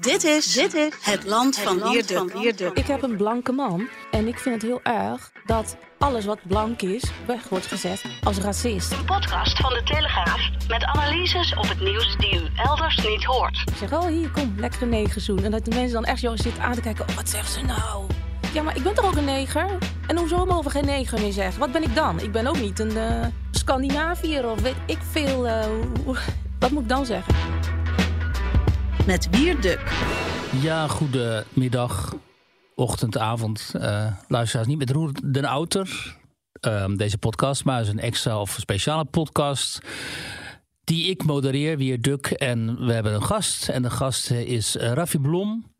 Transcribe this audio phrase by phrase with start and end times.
[0.00, 2.72] Dit is, dit is het land van Wierduk.
[2.74, 6.82] Ik heb een blanke man en ik vind het heel erg dat alles wat blank
[6.82, 8.92] is weg wordt gezet als racist.
[8.92, 13.62] Een podcast van de Telegraaf met analyses op het nieuws die u elders niet hoort.
[13.66, 15.44] Ik zeg, oh hier, kom, lekkere negerzoen.
[15.44, 17.64] En dat de mensen dan echt zo zitten aan te kijken, oh, wat zegt ze
[17.64, 18.04] nou?
[18.52, 19.78] Ja, maar ik ben toch ook een neger?
[20.06, 21.60] En hoezo mogen we geen neger meer zeggen?
[21.60, 22.20] Wat ben ik dan?
[22.20, 25.46] Ik ben ook niet een uh, Scandinaviër of weet ik veel.
[25.46, 25.64] Uh,
[26.58, 27.34] wat moet ik dan zeggen?
[29.06, 29.92] Met Wierduk.
[30.62, 32.14] Ja, goedemiddag,
[32.74, 33.72] ochtend, avond.
[33.76, 36.16] Uh, luisteraars, niet met Roer den Outer.
[36.96, 39.80] deze podcast, maar is een extra of speciale podcast
[40.84, 42.26] die ik modereer, Wierduk.
[42.26, 43.68] En we hebben een gast.
[43.68, 45.74] En de gast is Raffi Blom.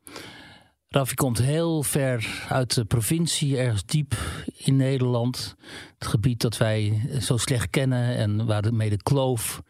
[0.89, 4.15] Raffi komt heel ver uit de provincie, ergens diep
[4.57, 5.57] in Nederland.
[5.99, 9.63] Het gebied dat wij zo slecht kennen en waar de de kloof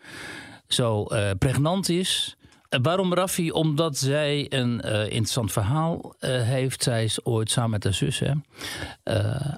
[0.66, 2.36] zo uh, pregnant is.
[2.68, 3.50] Waarom Raffi?
[3.50, 6.82] Omdat zij een uh, interessant verhaal uh, heeft.
[6.82, 8.22] Zij is ooit samen met haar zus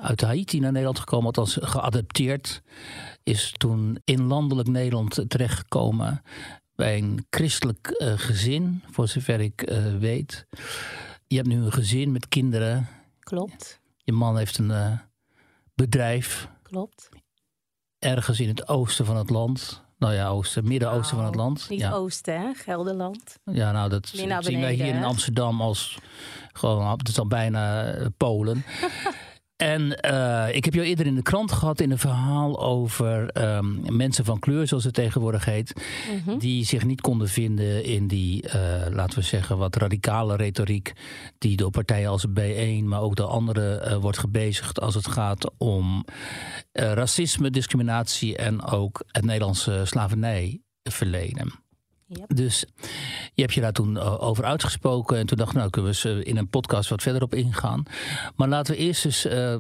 [0.01, 2.63] uit Haiti naar Nederland gekomen, althans geadopteerd.
[3.23, 6.23] Is toen in landelijk Nederland terechtgekomen
[6.75, 10.47] bij een christelijk gezin, voor zover ik weet.
[11.27, 12.89] Je hebt nu een gezin met kinderen.
[13.21, 13.81] Klopt.
[13.97, 15.01] Je man heeft een
[15.75, 16.49] bedrijf.
[16.63, 17.09] Klopt.
[17.99, 19.87] Ergens in het oosten van het land.
[19.99, 21.67] Nou ja, oosten, midden-oosten van het land.
[21.69, 21.93] Niet ja.
[21.93, 22.55] oosten, hè?
[22.55, 23.39] Gelderland.
[23.45, 25.05] Ja, nou, dat zien wij hier in?
[25.05, 25.99] Amsterdam als
[26.53, 28.65] gewoon, het is al bijna eh, Polen.
[29.59, 33.97] en eh, ik heb jou eerder in de krant gehad in een verhaal over ehm,
[33.97, 35.73] mensen van kleur, zoals het tegenwoordig heet,
[36.25, 36.39] Mhm.
[36.39, 40.93] die zich niet konden vinden in die, eh, laten we zeggen, wat radicale retoriek
[41.39, 45.51] die door partijen als B1, maar ook door anderen eh, wordt gebezigd als het gaat
[45.59, 46.05] om
[46.73, 51.53] racisme, discriminatie en ook het Nederlandse slavernijverleden.
[52.27, 52.65] Dus
[53.35, 55.17] je hebt je daar toen eh, over uitgesproken.
[55.17, 57.35] En toen dacht ik, nou kunnen we eens eh, in een podcast wat verder op
[57.35, 57.83] ingaan.
[58.37, 59.57] Maar laten we eerst eens eh,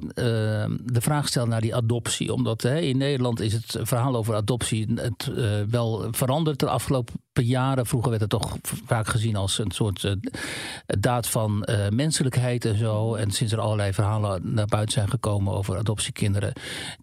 [0.82, 2.32] de vraag stellen naar die adoptie.
[2.32, 5.30] Omdat hè, in Nederland is het verhaal over adoptie het,
[5.70, 7.86] wel veranderd de afgelopen jaren.
[7.86, 10.16] Vroeger werd het toch vaak gezien als een soort
[10.86, 13.14] daad van menselijkheid en zo.
[13.14, 16.52] En sinds er allerlei verhalen naar buiten zijn gekomen over adoptiekinderen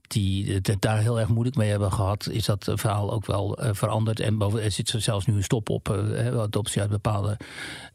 [0.08, 4.20] die het daar heel erg moeilijk mee hebben gehad, is dat verhaal ook wel veranderd.
[4.20, 7.38] En boven, er zit zelfs nu een stop op eh, adoptie uit bepaalde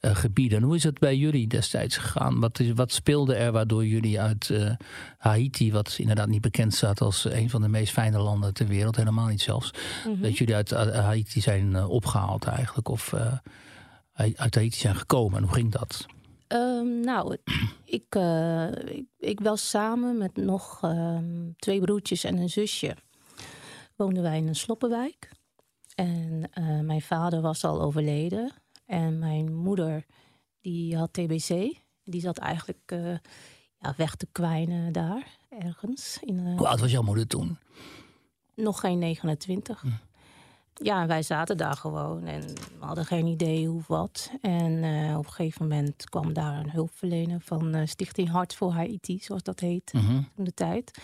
[0.01, 0.59] eh, gebieden.
[0.59, 2.41] En hoe is het bij jullie destijds gegaan?
[2.41, 4.71] Wat, is, wat speelde er waardoor jullie uit eh,
[5.19, 8.97] Haiti, wat inderdaad niet bekend staat als een van de meest fijne landen ter wereld,
[8.97, 9.71] helemaal niet zelfs,
[10.07, 10.23] Mhm.
[10.23, 12.89] dat jullie uit Haiti zijn eh, opgehaald eigenlijk?
[12.89, 13.15] Of
[14.15, 15.37] uit Haiti zijn gekomen?
[15.39, 16.07] En hoe ging dat?
[16.47, 17.37] Ehm, nou,
[17.85, 18.17] ik,
[18.85, 22.97] ik, ik was samen met nog ehm, twee broertjes en een zusje.
[23.97, 25.31] Woonden wij in een sloppenwijk.
[26.05, 28.53] En eh, mijn vader was al overleden.
[28.87, 30.05] En mijn moeder,
[30.61, 31.79] die had TBC.
[32.05, 33.13] Die zat eigenlijk eh,
[33.79, 36.19] ja, weg te kwijnen daar, ergens.
[36.21, 37.59] In, eh, Hoe oud was jouw moeder toen?
[38.55, 39.85] nog geen 29.
[40.75, 42.41] Ja, en wij zaten daar gewoon en
[42.79, 44.31] we hadden geen idee hoe of wat.
[44.41, 44.73] En
[45.17, 49.61] op een gegeven moment kwam daar een hulpverlener van Stichting Hart voor Haiti, zoals dat
[49.61, 50.23] heet Mhm.
[50.37, 50.99] toen de tijd.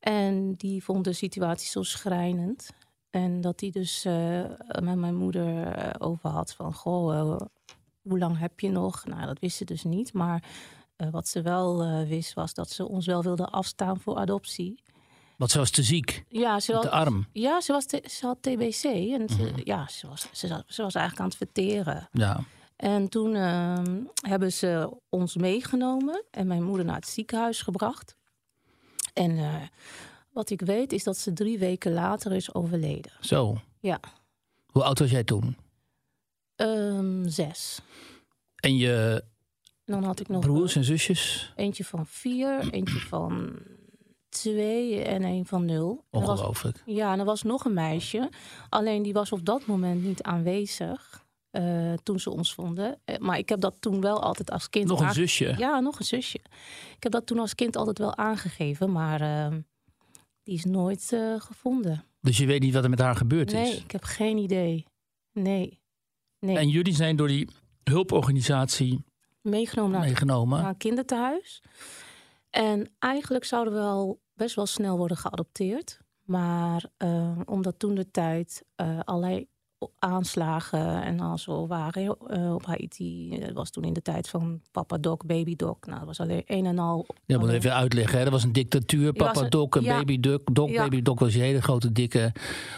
[0.00, 2.70] En die vond de situatie zo schrijnend.
[3.14, 4.42] En dat hij dus eh,
[4.80, 6.74] met mijn moeder eh, over had van...
[6.74, 7.40] Goh, eh,
[8.02, 9.04] hoe lang heb je nog?
[9.06, 10.12] Nou, dat wist ze dus niet.
[10.12, 10.42] Maar
[11.10, 14.82] wat ze wel wist was dat ze ons wel wilde afstaan voor adoptie.
[15.36, 17.26] Want ze was te ziek, Ja, ze was, de arm.
[17.32, 18.84] ja, ze, was te- ze had TBC.
[18.84, 19.60] En ze, Mhm.
[19.64, 22.08] ja, ze was, ze, ze was eigenlijk aan het verteren.
[22.12, 22.40] Ja.
[22.76, 28.16] En toen ehm, hebben ze ons meegenomen en mijn moeder naar het ziekenhuis gebracht.
[29.12, 29.38] En
[30.34, 33.12] wat ik weet is dat ze drie weken later is overleden.
[33.20, 33.56] Zo.
[33.80, 34.00] Ja,
[34.66, 35.56] Hoe oud was jij toen?
[36.56, 37.80] Ehm, zes.
[38.56, 39.24] En je
[39.84, 41.52] dan had ik nog broers en zusjes?
[41.56, 43.58] eentje van vier, eentje van
[44.28, 46.04] twee en een van nul.
[46.10, 46.82] En er was- Ongelooflijk.
[46.86, 48.30] Ja, en er was nog een meisje.
[48.68, 52.98] Alleen die was op dat moment niet aanwezig eh, toen ze ons vonden.
[53.04, 54.88] Eh, maar ik heb dat toen wel altijd als kind...
[54.88, 55.54] Nog een aange- zusje?
[55.58, 56.38] Ja, nog een zusje.
[56.96, 59.56] Ik heb dat toen als kind altijd wel aangegeven, maar eh,
[60.44, 62.04] die is nooit eh, gevonden.
[62.20, 63.82] Dus je weet niet wat er met haar gebeurd Nee, is?
[63.82, 64.86] ik heb geen idee.
[65.32, 65.82] Nee.
[66.38, 67.48] Nee, En jullie zijn door die
[67.84, 69.04] hulporganisatie
[69.40, 70.58] meegenomen naar, meegenomen?
[70.60, 71.62] naar een kinderthuis.
[72.50, 75.98] En eigenlijk zouden we al best wel snel worden geadopteerd.
[76.24, 79.46] Maar eh, omdat toen de tijd eh, allerlei
[79.98, 83.38] aanslagen en al zo waren uh, op Haiti.
[83.40, 85.76] Het was toen in de tijd van Papa Doc, Baby Doc.
[85.80, 87.06] Nou, dat was alleen een en al.
[87.26, 88.18] Ja, moet even uitleggen.
[88.18, 88.24] Hè?
[88.24, 89.12] Dat was een dictatuur.
[89.12, 89.96] Papa een, Doc en ja.
[89.96, 90.40] Baby Doc.
[90.52, 90.82] Doc ja.
[90.82, 92.32] Baby Doc was die hele grote dikke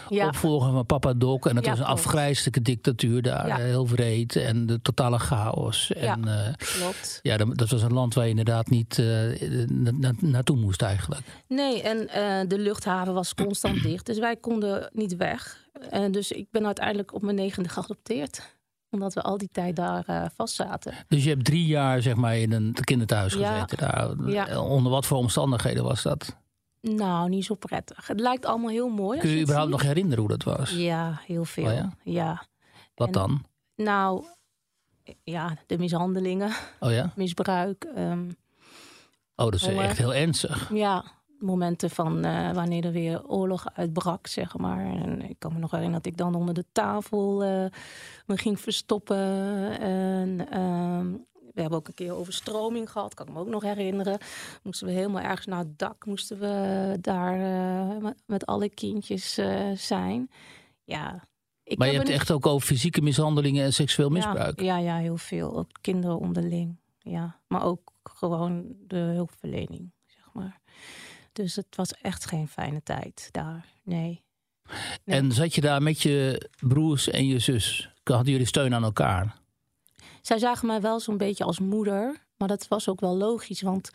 [0.09, 0.27] ja.
[0.27, 1.45] opvolger van Papa Doc.
[1.45, 3.59] En dat was een afgrijzelijke dictatuur daar.
[3.59, 5.93] Heel vreed en de totale chaos.
[5.93, 7.19] En, uh, klopt.
[7.21, 10.81] Ja, dat, dat, was een land waar je inderdaad niet uh, na, na, naartoe moest
[10.81, 11.21] eigenlijk.
[11.47, 12.07] Nee, en
[12.47, 14.05] de luchthaven was constant dicht.
[14.05, 15.66] Dus wij konden niet weg.
[15.79, 18.55] En dus ik ben uiteindelijk op mijn negende geadopteerd
[18.89, 20.93] omdat we al die tijd daar uh, vast zaten.
[21.07, 24.15] Dus je hebt drie jaar zeg maar in een kinderthuis gezeten daar.
[24.25, 24.61] Ja.
[24.61, 26.35] Onder wat voor omstandigheden was dat?
[26.81, 28.07] Nou, niet zo prettig.
[28.07, 29.19] Het lijkt allemaal heel mooi.
[29.19, 30.71] Kun je je überhaupt nog herinneren hoe dat was?
[30.71, 31.65] Ja, heel veel.
[31.65, 31.93] Oh ja?
[32.03, 32.43] ja?
[32.95, 33.43] Wat dan?
[33.75, 34.25] Nou,
[35.23, 36.51] ja, de mishandelingen.
[36.79, 37.11] Oh ja?
[37.15, 37.87] Misbruik.
[37.97, 38.35] Um,
[39.35, 40.69] oh, dat is echt heel ernstig.
[40.73, 41.03] Ja,
[41.39, 44.85] momenten van uh, wanneer er weer oorlog uitbrak, zeg maar.
[44.85, 47.65] En ik kan me nog herinneren dat ik dan onder de tafel uh,
[48.25, 49.79] me ging verstoppen.
[49.79, 51.19] En uh,
[51.53, 54.17] we hebben ook een keer overstroming gehad, kan ik me ook nog herinneren.
[54.63, 57.39] Moesten we helemaal ergens naar het dak, moesten we daar
[58.01, 59.39] uh, met alle kindjes
[59.73, 60.29] zijn.
[60.83, 61.23] Ja.
[61.63, 64.61] Ik maar je hebt echt ook over fysieke mishandelingen en seksueel misbruik?
[64.61, 65.57] Ja, ja, heel veel.
[65.57, 66.79] Ook kinderen onderling.
[66.99, 67.39] Ja.
[67.47, 69.91] Maar ook gewoon de hulpverlening.
[71.37, 73.65] Dus het was echt geen fijne tijd daar.
[73.83, 74.23] Nee.
[75.03, 77.89] En zat je daar met je broers en je zus?
[78.03, 79.35] Hadden jullie steun aan elkaar?
[80.21, 82.25] Zij zagen mij wel zo'n beetje als moeder.
[82.37, 83.91] Maar dat was ook wel logisch, want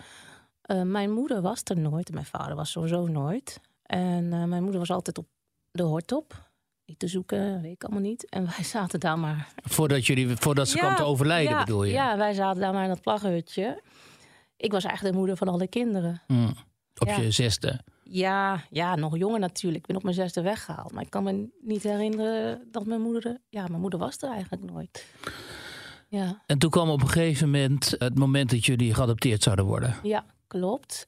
[0.67, 2.13] uh, mijn moeder was er nooit.
[2.13, 3.61] Mijn vader was sowieso nooit.
[3.83, 5.27] En uh, mijn moeder was altijd op
[5.71, 6.51] de hortop.
[6.87, 8.31] Niet te zoeken, weet ik allemaal niet.
[8.31, 9.53] En wij zaten daar maar.
[9.63, 11.93] Voordat, jullie, voordat ze ja, kwam te overlijden, ja, bedoel je?
[11.93, 13.83] Ja, wij zaten daar maar in dat plaggenhutje.
[14.57, 16.23] Ik was eigenlijk de moeder van alle kinderen.
[16.27, 16.55] Mm.
[16.99, 17.81] Op je zesde?
[18.03, 19.81] Ja, ja, nog jonger natuurlijk.
[19.81, 20.93] Ik ben op mijn zesde weggehaald.
[20.93, 23.39] Maar ik kan me niet herinneren dat mijn moeder...
[23.49, 25.07] Ja, mijn moeder was er eigenlijk nooit.
[26.09, 26.43] Ja.
[26.47, 29.97] En toen kwam op een gegeven moment het moment dat jullie geadopteerd zouden worden.
[30.03, 31.07] Ja, klopt.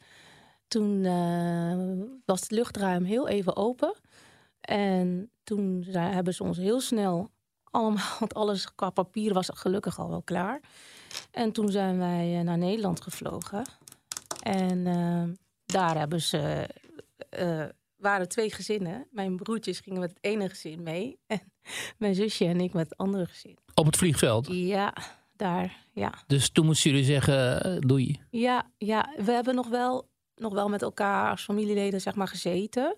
[0.68, 3.94] Toen uh, was het luchtruim heel even open.
[4.60, 7.30] En toen hebben ze ons heel snel
[7.74, 10.60] allemaal, want alles qua papier was gelukkig al wel klaar.
[11.30, 13.64] En toen zijn wij eh, naar Nederland gevlogen.
[14.42, 15.22] En uh,
[15.74, 16.68] daar hebben ze,
[17.38, 17.64] uh,
[17.96, 19.06] waren twee gezinnen.
[19.10, 21.18] Mijn broertjes gingen met het ene gezin mee.
[21.26, 21.52] En
[21.98, 23.58] mijn zusje en ik met het andere gezin.
[23.74, 24.46] Op het vliegveld?
[24.50, 24.94] Ja,
[25.36, 26.14] daar, ja.
[26.26, 28.20] Dus toen moesten jullie zeggen, uh, doei?
[28.30, 32.94] Ja, ja, we hebben nog wel, nog wel met elkaar als familieleden zeg maar gezeten.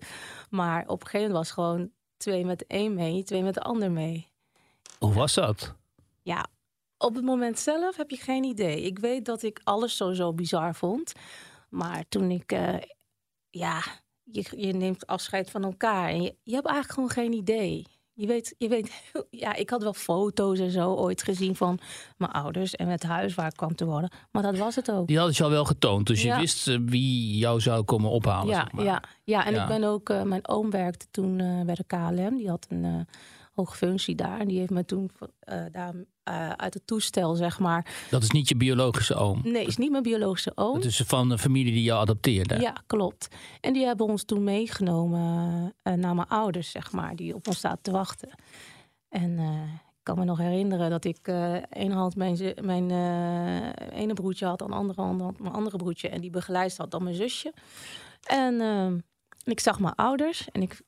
[0.49, 3.61] Maar op een gegeven moment was gewoon twee met de een mee, twee met de
[3.61, 4.27] ander mee.
[4.99, 5.75] Hoe was dat?
[6.21, 6.47] Ja,
[6.97, 8.81] op het moment zelf heb je geen idee.
[8.81, 11.13] Ik weet dat ik alles sowieso bizar vond.
[11.69, 12.75] Maar toen ik, uh,
[13.49, 13.83] ja,
[14.23, 17.85] je, je, neemt afscheid van elkaar en je, je hebt eigenlijk gewoon geen idee.
[18.13, 21.79] Je weet, je weet, ja, ik had wel foto's en zo ooit gezien van
[22.17, 24.11] mijn ouders en het huis waar ik kwam te wonen.
[24.31, 25.07] Maar dat was het ook.
[25.07, 28.47] Die hadden je al wel getoond, dus je wist eh, wie jou zou komen ophalen.
[28.47, 28.85] Ja, zeg maar.
[28.85, 29.45] ja, ja.
[29.45, 32.37] en ik ben ook, uh, mijn oom werkte toen bij de KLM.
[32.37, 33.07] Die had een
[33.53, 34.39] hoge functie daar.
[34.39, 35.11] En die heeft me toen
[35.71, 35.93] daar
[36.29, 38.07] uh, uit het toestel, zeg maar.
[38.09, 39.41] Dat is niet je biologische oom?
[39.43, 40.75] Nee, is niet mijn biologische oom.
[40.75, 42.59] Het is van een familie die jou adopteerde?
[42.59, 43.27] Ja, klopt.
[43.61, 45.23] En die hebben ons toen meegenomen
[45.83, 47.15] uh, naar mijn ouders, zeg maar.
[47.15, 48.29] Die op ons staat te wachten.
[49.09, 49.39] En
[49.69, 51.27] ik kan me nog herinneren dat ik
[51.69, 52.91] een hand mijn, mijn
[53.91, 56.09] ene broertje had, aan de andere hand mijn andere broertje.
[56.09, 57.53] En die begeleid had dan mijn zusje.
[58.23, 58.61] En
[59.43, 60.81] ik zag mijn ouders en ik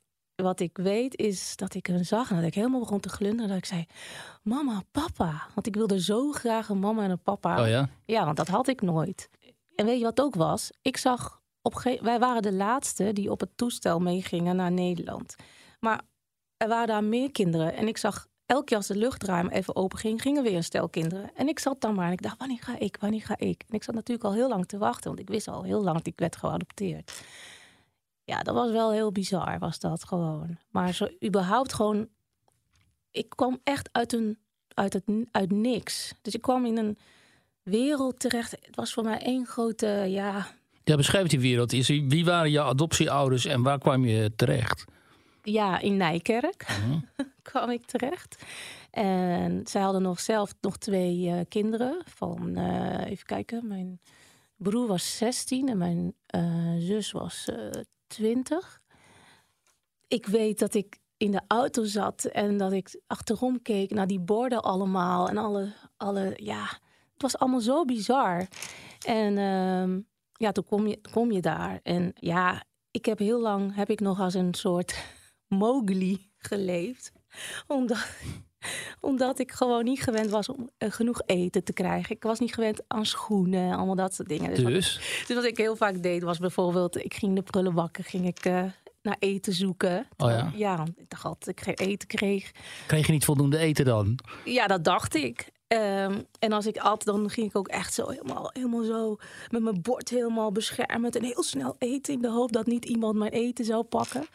[0.44, 3.47] wat ik weet is dat ik hen zag en dat ik helemaal begon te glunderen.
[3.47, 3.86] Dat ik zei,
[4.44, 5.47] mama, papa.
[5.53, 7.62] Want ik wilde zo graag een mama en een papa.
[7.62, 7.89] Oh ja?
[8.05, 9.29] Ja, want dat had ik nooit.
[9.75, 10.72] En weet je wat ook was?
[10.81, 15.36] Ik zag, op wij waren de laatste die op het toestel meegingen naar Nederland.
[15.79, 16.01] Maar
[16.58, 17.74] er waren daar meer kinderen.
[17.74, 20.89] En ik zag elke keer als de luchtruim even open ging, gingen weer een stel
[20.89, 21.36] kinderen.
[21.36, 23.63] En ik zat dan maar en ik dacht, wanneer ga ik, wanneer ga ik?
[23.67, 25.98] En ik zat natuurlijk al heel lang te wachten, want ik wist al heel lang
[25.98, 27.24] dat ik werd geadopteerd
[28.29, 30.57] ja, dat was wel heel bizar, was dat gewoon.
[30.69, 32.07] Maar zo überhaupt gewoon.
[33.12, 34.38] Ik kwam echt uit, een,
[34.74, 36.13] uit, het, uit niks.
[36.21, 36.98] Dus ik kwam in een
[37.63, 38.51] wereld terecht.
[38.51, 40.48] Het was voor mij één grote, ja.
[40.83, 41.71] Ja, beschrijf die wereld.
[41.88, 44.86] Wie waren jouw adoptieouders en waar kwam je terecht?
[45.43, 47.00] Ja, in Nijkerk mhm.
[47.51, 48.43] kwam ik terecht.
[48.91, 52.01] En zij hadden nog zelf nog twee uh, kinderen.
[52.05, 54.00] Van, uh, even kijken, mijn
[54.55, 57.48] broer was 16 en mijn uh, zus was
[58.10, 58.82] 20.
[60.08, 64.20] Ik weet dat ik in de auto zat en dat ik achterom keek naar die
[64.20, 65.30] borden allemaal.
[65.30, 66.63] En alle, alle ja,
[67.13, 68.48] het was allemaal zo bizar.
[69.06, 71.80] En uh, ja, toen kom je, kom je daar.
[71.84, 75.04] En ja, ik heb heel lang, heb ik nog als een soort
[75.48, 77.12] Mowgli geleefd.
[77.68, 78.08] omdat,
[79.10, 82.16] omdat ik gewoon niet gewend was om eh, genoeg eten te krijgen.
[82.16, 84.50] Ik was niet gewend aan schoenen, allemaal dat soort dingen.
[84.50, 85.24] Dus, wat, Dus?
[85.28, 88.63] dus wat ik heel vaak deed was bijvoorbeeld, ik ging de prullenbakken, ging ik eh,
[89.01, 90.08] naar eten zoeken.
[90.18, 90.51] Oh ja.
[90.56, 92.51] Ja, ik dacht dat ik geen eten kreeg.
[92.88, 94.20] Kreeg je niet voldoende eten dan?
[94.46, 95.51] Ja, dat dacht ik.
[95.68, 99.18] Ehm, en als ik at, dan ging ik ook echt zo helemaal, helemaal zo
[99.50, 103.16] met mijn bord helemaal beschermend en heel snel eten in de hoop dat niet iemand
[103.16, 104.25] mijn eten zou pakken.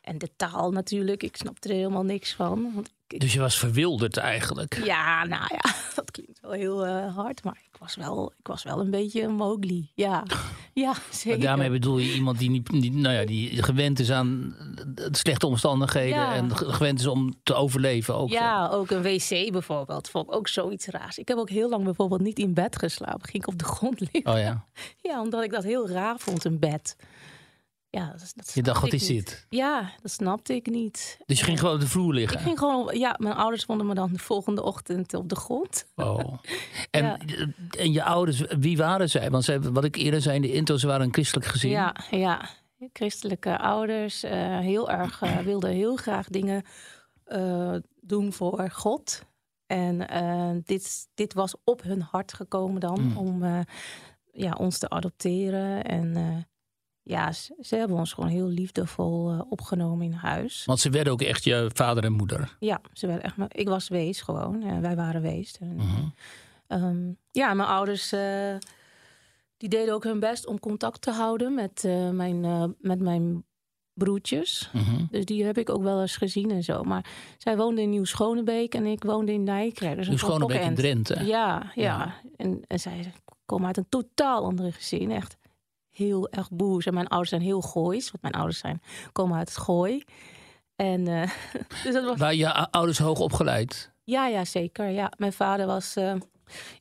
[0.00, 2.72] En de taal natuurlijk, ik snapte er helemaal niks van.
[2.74, 4.80] Want Dus je was verwilderd eigenlijk.
[4.84, 8.62] ja, nou ja, dat klinkt wel heel eh, hard, maar ik was, wel, ik was
[8.62, 9.90] wel een beetje een Mowgli.
[9.94, 10.22] Ja,
[10.74, 11.40] ja Maar zeker.
[11.40, 14.56] daarmee bedoel je iemand die, niet, niet, nou ja, die gewend is aan
[15.10, 16.34] slechte omstandigheden Ja.
[16.34, 18.28] en ge- gewend is om te overleven ook.
[18.30, 20.08] Ja, ook een wc bijvoorbeeld.
[20.08, 21.18] Vond ik ook zoiets raars.
[21.18, 23.28] Ik heb ook heel lang bijvoorbeeld niet in bed geslapen.
[23.28, 24.32] Ging ik op de grond liggen.
[24.32, 24.64] Oh ja,
[25.10, 26.96] Ja, omdat ik dat heel raar vond, een bed.
[27.96, 29.06] Ja, dat, dat je dacht niet.
[29.06, 29.46] dit?
[29.48, 31.18] Ja, dat snapte ik niet.
[31.26, 32.38] Dus je ging gewoon op de vloer liggen?
[32.38, 35.86] Ik ging gewoon, ja, mijn ouders vonden me dan de volgende ochtend op de grond.
[35.94, 36.18] Oh.
[36.90, 37.18] En, Ja.
[37.78, 39.30] en je ouders, wie waren zij?
[39.30, 41.70] Want zij, wat ik eerder zei in de intro, ze waren een christelijk gezin.
[41.70, 42.48] Ja, ja.
[42.92, 46.62] Christelijke ouders, eh, heel erg, eh, wilden heel graag dingen
[47.24, 49.22] eh, doen voor God.
[49.66, 49.98] En
[50.64, 53.16] dit, dit was op hun hart gekomen dan, Mm.
[53.16, 53.64] om
[54.32, 55.84] ja, ons te adopteren.
[55.84, 56.14] En
[57.08, 60.64] ja, ze, ze hebben ons gewoon heel liefdevol eh, opgenomen in huis.
[60.64, 62.56] Want ze werden ook echt je vader en moeder.
[62.60, 64.62] Ja, ze werden echt, ik was wees gewoon.
[64.62, 65.58] En wij waren wees.
[65.60, 66.02] En, Mhm.
[66.66, 68.56] Ehm, ja, mijn ouders eh,
[69.56, 73.44] die deden ook hun best om contact te houden met, eh, mijn, eh, met mijn
[73.92, 74.70] broertjes.
[74.72, 75.04] Mhm.
[75.10, 76.82] Dus die heb ik ook wel eens gezien en zo.
[76.82, 77.04] Maar
[77.38, 79.96] zij woonde in Nieuw-Schonebeek en ik woonde in Nijkerk.
[79.96, 80.74] Dus Nu een Schonebeek in.
[80.74, 81.24] Drenthe.
[81.24, 81.82] Ja, ja.
[81.82, 82.14] Ja.
[82.36, 83.12] En, en zij
[83.44, 85.10] komen uit een totaal andere gezin.
[85.10, 85.36] Echt
[85.96, 86.86] heel erg boers.
[86.86, 88.10] En mijn ouders zijn heel goois.
[88.10, 90.04] Want mijn ouders zijn, komen uit het gooi.
[90.76, 91.30] En eh,
[91.84, 93.92] dus dat was Waren je ouders hoog opgeleid?
[94.04, 94.88] ja, ja, zeker.
[94.88, 95.12] Ja.
[95.16, 96.14] Mijn vader was eh,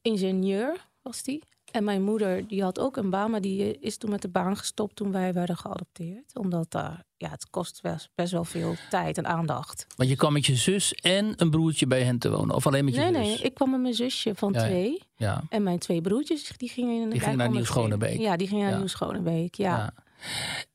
[0.01, 1.43] ingenieur, was die.
[1.75, 4.27] En mijn moeder, die had ook een baan, maar die eh, is toen met de
[4.29, 6.36] baan gestopt toen wij werden geadopteerd.
[6.38, 9.88] Omdat daar, ja, het kost best, best wel veel tijd en aandacht.
[9.96, 12.55] Want je kwam met je zus en een broertje bij hen te wonen.
[12.55, 13.17] Of alleen met je Nee, zus?
[13.24, 15.01] nee, ik kwam met mijn zusje van Ja, twee.
[15.15, 15.44] Ja.
[15.50, 18.20] En mijn twee broertjes, die gingen in Die gingen naar Nieuw-Schonebeek.
[18.20, 18.77] Ja, die gingen naar Ja.
[18.79, 19.77] Nieuw-Schonebeek, ja.
[19.77, 19.94] ja.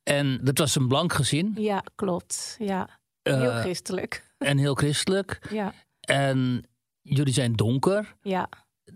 [0.03, 1.53] En dat was een blank gezin.
[1.59, 2.57] Ja, klopt.
[2.59, 2.89] Ja,
[3.23, 4.25] heel eh, christelijk.
[4.39, 5.47] en heel christelijk.
[5.51, 6.65] Ja, En
[7.03, 8.15] jullie zijn donker.
[8.23, 8.49] ja.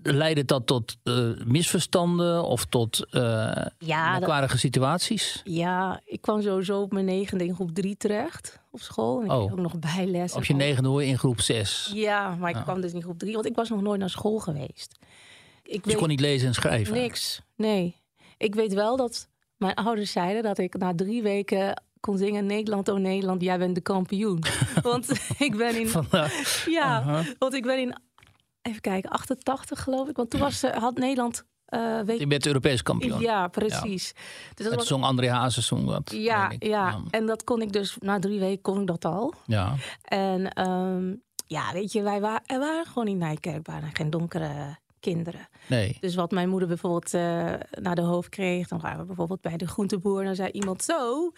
[0.02, 5.40] Leidde dat tot eh, misverstanden of tot eh Ja, dat- situaties?
[5.44, 9.18] ja, ik kwam sowieso op mijn negende in groep drie terecht op school.
[9.18, 9.52] En ik Oh.
[9.52, 10.32] ook nog bijles.
[10.32, 11.90] Op je negende hoor je in groep zes.
[11.94, 12.62] Ja, maar ik Ja.
[12.62, 14.98] kwam dus in groep drie, want ik was nog nooit naar school geweest.
[15.62, 16.94] Ik Dus je kon niet lezen en schrijven.
[16.94, 17.40] niks.
[17.56, 17.96] Nee.
[18.38, 22.88] Ik weet wel dat mijn ouders zeiden dat ik na drie weken kon zingen Nederland,
[22.88, 24.42] oh Nederland, jij bent de kampioen.
[24.82, 25.88] want ik ben in,
[26.66, 27.96] ja, want ik ben in,
[28.66, 30.16] even kijken, 88 geloof ik.
[30.16, 33.20] Want toen was, eh, had Nederland, eh weet Je bent Europees kampioen.
[33.20, 34.12] ja, precies.
[34.54, 36.12] Dus dat was, zong André Hazes zong dat.
[36.12, 36.64] ja, ik.
[36.64, 39.34] ja, en dat kon ik dus, na drie weken kon ik dat al.
[39.46, 39.74] ja.
[40.02, 41.14] En ehm,
[41.46, 45.48] ja, weet je, wij waren, er waren gewoon in Nijkerk waren geen donkere kinderen.
[45.66, 45.96] Nee.
[46.00, 47.20] Dus wat mijn moeder bijvoorbeeld eh,
[47.70, 50.82] naar de hoofd kreeg, dan waren we bijvoorbeeld bij de groenteboer en dan zei iemand
[50.82, 51.30] zo,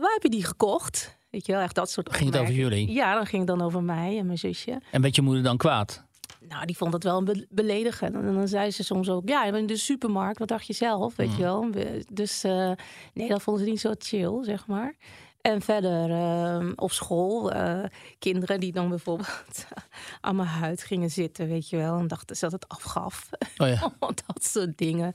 [0.00, 1.20] waar heb je die gekocht?
[1.30, 2.92] Weet je wel, echt dat soort Ging het over jullie?
[2.92, 4.80] Ja, dan ging het dan over mij en mijn zusje.
[4.90, 6.04] En werd je moeder dan kwaad?
[6.48, 8.14] Nou, die vond het wel een be- beledigend.
[8.14, 11.36] En dan zei ze soms ook, ja, in de supermarkt, wat dacht je zelf, weet
[11.36, 11.70] je wel.
[11.70, 12.70] We- Dus eh,
[13.14, 14.96] nee, dat vonden ze niet zo chill, zeg maar.
[15.40, 17.84] En verder eh, op school, eh,
[18.18, 19.66] kinderen die dan bijvoorbeeld
[20.20, 21.98] aan mijn huid gingen zitten, weet je wel.
[21.98, 23.28] En dachten ze dat het afgaf.
[23.56, 23.92] Oh ja.
[24.26, 25.12] dat soort dingen.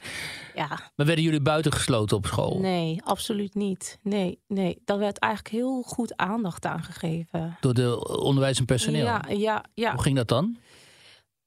[0.55, 2.59] Ja, Maar werden jullie buitengesloten op school?
[2.59, 3.99] nee, absoluut niet.
[4.01, 4.81] Nee, nee.
[4.85, 7.57] Daar werd eigenlijk heel goed aandacht aan gegeven.
[7.59, 9.05] Door de onderwijs en personeel?
[9.05, 9.91] Ja, ja, ja.
[9.93, 10.57] Hoe ging dat dan?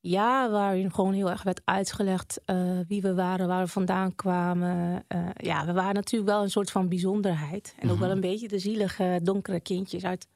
[0.02, 2.56] Ja, waarin gewoon heel erg werd uitgelegd eh,
[2.88, 5.04] wie we waren, waar we vandaan kwamen.
[5.08, 7.74] Eh, ja, we waren natuurlijk wel een soort van bijzonderheid.
[7.78, 8.04] En ook Mhm.
[8.04, 10.26] wel een beetje de zielige, donkere kindjes uit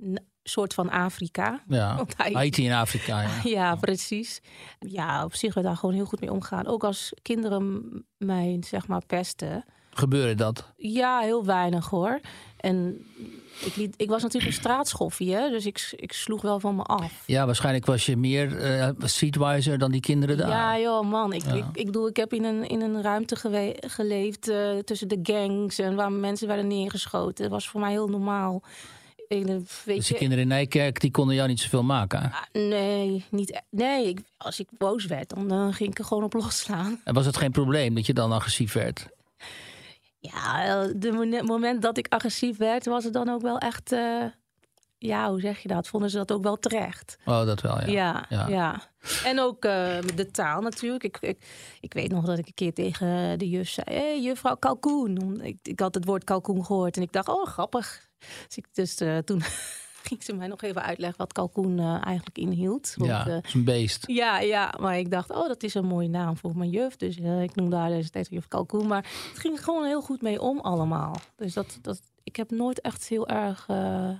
[0.00, 1.62] een soort van Afrika.
[1.68, 1.96] Ja.
[1.96, 3.40] Want Haiti in Afrika, ja.
[3.44, 4.40] Ja, precies.
[4.78, 6.66] Ja, op zich werd daar gewoon heel goed mee omgaan.
[6.66, 7.82] Ook als kinderen
[8.16, 9.64] mij, zeg maar, pesten.
[9.94, 10.64] Gebeurde dat?
[10.76, 12.20] Ja, heel weinig hoor.
[12.56, 13.04] En
[13.64, 15.50] ik, liet, ik was natuurlijk een straatschoffie, hè?
[15.50, 17.22] dus ik, ik sloeg wel van me af.
[17.26, 18.56] Ja, waarschijnlijk was je meer
[18.98, 20.48] streetwiser dan die kinderen daar.
[20.48, 21.32] Ja, joh, man.
[21.32, 21.54] Ik, Ja.
[21.54, 25.18] ik, ik bedoel, ik heb in een, in een ruimte gewe- geleefd eh, tussen de
[25.22, 27.42] gangs en waar mensen werden neergeschoten.
[27.42, 28.62] Dat was voor mij heel normaal.
[29.28, 32.20] Eh, weet dus die je, kinderen in Nijkerk, die konden jou niet zoveel maken.
[32.20, 36.24] ah, nee, niet, e- nee ik, als ik boos werd, dan ging ik er gewoon
[36.24, 37.00] op losslaan.
[37.04, 39.06] En was het geen probleem dat je dan agressief werd?
[40.30, 43.92] Ja, het moment dat ik agressief werd, was het dan ook wel echt.
[43.92, 44.24] eh,
[44.98, 45.88] ja, hoe zeg je dat?
[45.88, 47.16] Vonden ze dat ook wel terecht?
[47.24, 47.86] Oh, dat wel, ja.
[47.86, 48.48] Ja, Ja.
[48.48, 48.82] ja.
[49.24, 51.04] En ook eh, de taal natuurlijk.
[51.04, 51.38] Ik, ik,
[51.80, 55.40] ik weet nog dat ik een keer tegen de juf zei: Hé, hey, juffrouw kalkoen.
[55.40, 58.10] Ik, ik had het woord kalkoen gehoord en ik dacht: Oh, grappig.
[58.46, 59.42] Dus, ik, dus eh, toen
[60.08, 62.94] ging ze mij nog even uitleggen wat kalkoen eh, eigenlijk inhield.
[62.96, 64.04] Want, Ja, eh, het is een beest.
[64.06, 66.96] ja, ja, maar ik dacht, oh, dat is een mooie naam voor mijn juf.
[66.96, 68.86] Dus eh, ik noemde haar dus steeds juf Kalkoen.
[68.86, 71.16] Maar het ging gewoon heel goed mee om allemaal.
[71.36, 74.10] Dus dat, dat, ik heb nooit echt heel erg eh,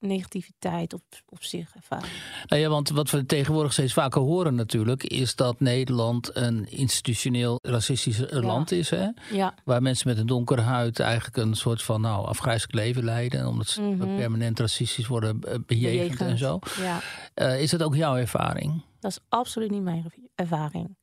[0.00, 2.08] negativiteit op, op zich ervaren.
[2.46, 5.02] Nou ja, want wat we tegenwoordig steeds vaker horen natuurlijk...
[5.04, 8.40] is dat Nederland een institutioneel racistisch Ja.
[8.40, 8.90] land is.
[8.90, 9.08] Hè?
[9.32, 13.46] Ja, Waar mensen met een donkere huid eigenlijk een soort van nou, afgrijzelijk leven leiden.
[13.46, 14.16] Omdat ze Mhm.
[14.16, 16.58] permanent racistisch worden eh, bejegend en zo.
[16.80, 17.00] Ja,
[17.34, 18.82] Eh, is dat ook jouw ervaring?
[19.00, 20.96] dat is absoluut niet mijn ervaring.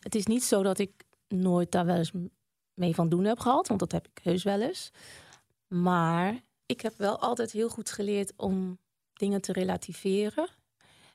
[0.00, 0.90] Het is niet zo dat ik
[1.28, 2.12] nooit daar wel eens
[2.74, 3.68] mee van doen heb gehad.
[3.68, 4.90] Want dat heb ik heus wel eens.
[5.68, 8.78] Maar ik heb wel altijd heel goed geleerd om
[9.12, 10.48] dingen te relativeren.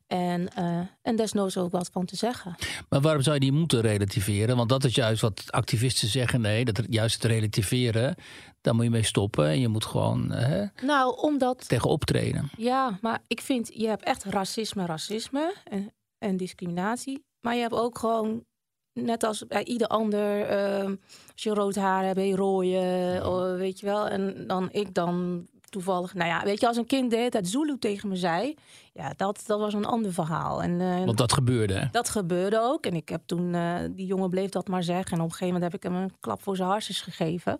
[0.07, 2.55] En, eh, en desnoods ook wat van te zeggen.
[2.89, 4.55] Maar waarom zou je die moeten relativeren?
[4.57, 6.41] Want dat is juist wat activisten zeggen.
[6.41, 8.15] Nee, dat juist het relativeren,
[8.61, 9.45] daar moet je mee stoppen.
[9.45, 12.49] En je moet gewoon hè, Nou, omdat, tegen optreden.
[12.57, 17.23] ja, maar ik vind, je hebt echt racisme, racisme en, en discriminatie.
[17.41, 18.45] Maar je hebt ook gewoon,
[18.93, 20.95] net als bij ieder ander, ehm,
[21.33, 24.07] als je rood haar hebt, ben je rooien, oh, weet je wel.
[24.07, 27.47] En dan ik dan toevallig, nou ja, weet je, als een kind de hele tijd
[27.47, 28.55] Zulu tegen me zei,
[28.93, 30.61] ja, dat, dat was een ander verhaal.
[30.63, 31.73] En, eh, Want dat gebeurde.
[31.73, 31.85] hè?
[31.91, 32.85] Dat gebeurde ook.
[32.85, 35.11] En ik heb toen, eh, die jongen bleef dat maar zeggen.
[35.11, 37.57] En op een gegeven moment heb ik hem een klap voor zijn hartjes gegeven.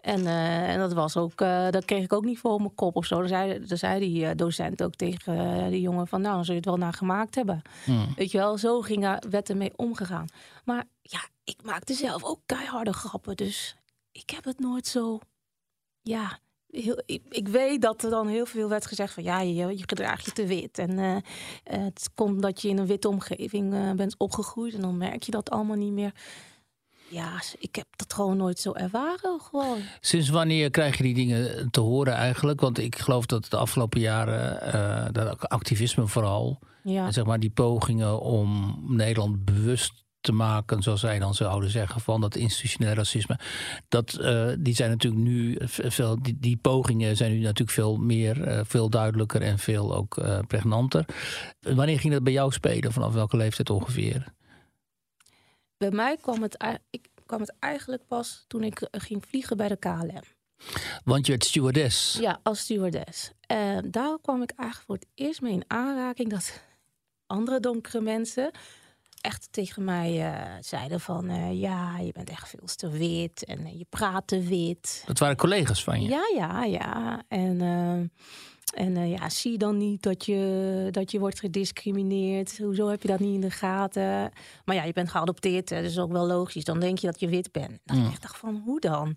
[0.00, 2.96] En, eh, en dat was ook, eh, dat kreeg ik ook niet voor mijn kop
[2.96, 3.18] of zo.
[3.18, 6.54] Dan zei, dan zei die eh, docent ook tegen die jongen van, nou, dan zul
[6.54, 7.62] je het wel naar gemaakt hebben.
[7.84, 8.12] Hmm.
[8.16, 10.26] Weet je wel, zo ging werd er mee omgegaan.
[10.64, 13.36] Maar ja, ik maakte zelf ook keiharde grappen.
[13.36, 13.76] Dus
[14.12, 15.18] ik heb het nooit zo,
[16.02, 16.38] ja...
[16.68, 19.82] Heel, ik, ik weet dat er dan heel veel werd gezegd van ja, je, je
[19.86, 20.78] gedraagt je te wit.
[20.78, 21.22] En
[21.64, 25.50] het komt dat je in een witte omgeving bent opgegroeid en dan merk je dat
[25.50, 26.12] allemaal niet meer.
[27.08, 29.40] Ja, ik heb dat gewoon nooit zo ervaren.
[29.40, 29.78] Gewoon.
[30.00, 32.60] Sinds wanneer krijg je die dingen te horen eigenlijk?
[32.60, 36.58] Want ik geloof dat de afgelopen jaren, eh dat activisme vooral...
[36.82, 37.06] Ja.
[37.06, 42.00] En zeg maar die pogingen om Nederland bewust te maken, zoals zij dan zouden zeggen,
[42.00, 43.38] van dat institutioneel racisme.
[43.88, 48.42] Dat, eh, die zijn natuurlijk nu veel, die, die pogingen zijn nu natuurlijk veel meer,
[48.42, 51.04] eh, veel duidelijker en veel ook eh, pregnanter.
[51.60, 52.92] Wanneer ging dat bij jou spelen?
[52.92, 54.32] Vanaf welke leeftijd ongeveer?
[55.78, 59.68] Bij mij kwam het, ik, kwam het eigenlijk pas toen ik eh, ging vliegen bij
[59.68, 60.22] de KLM.
[61.04, 62.18] Want je werd stewardess.
[62.20, 63.30] Ja, als stewardess.
[63.46, 66.60] En daar kwam ik eigenlijk voor het eerst mee in aanraking dat
[67.26, 68.50] andere donkere mensen
[69.20, 73.78] echt tegen mij eh, zeiden van eh, ja, je bent echt veel te wit en
[73.78, 75.02] je praat te wit.
[75.06, 76.08] Dat waren collega's van je.
[76.08, 77.22] Ja, ja, ja.
[77.28, 77.60] En,
[78.70, 82.58] en eh, ja, zie je dan niet dat je, dat je wordt gediscrimineerd?
[82.58, 84.30] Hoezo heb je dat niet in de gaten?
[84.64, 86.64] Maar ja, je bent geadopteerd, dus ook wel logisch.
[86.64, 87.78] Dan denk je dat je wit bent.
[87.84, 89.16] Dat ik echt dacht van, hoe dan?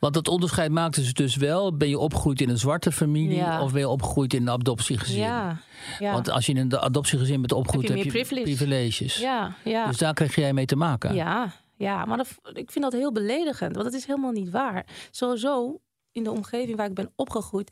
[0.00, 1.76] Want dat onderscheid maakten ze dus wel.
[1.76, 3.62] Ben je opgegroeid in een zwarte familie Ja.
[3.62, 5.18] of ben je opgegroeid in een adoptiegezin?
[5.18, 5.60] Ja,
[5.98, 6.12] ja.
[6.12, 8.44] Want als je in een adoptiegezin bent opgegroeid, Heb heb je privilege.
[8.56, 9.16] privileges.
[9.18, 9.86] ja, ja.
[9.86, 11.14] Dus daar kreeg jij mee te maken.
[11.14, 14.86] Ja, ja, maar dat, ik vind dat heel beledigend, want dat is helemaal niet waar.
[15.10, 15.80] Sowieso,
[16.12, 17.70] in de omgeving waar ik ben opgegroeid,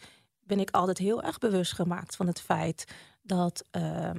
[0.49, 2.85] ben ik altijd heel erg bewust gemaakt van het feit
[3.23, 4.11] dat eh,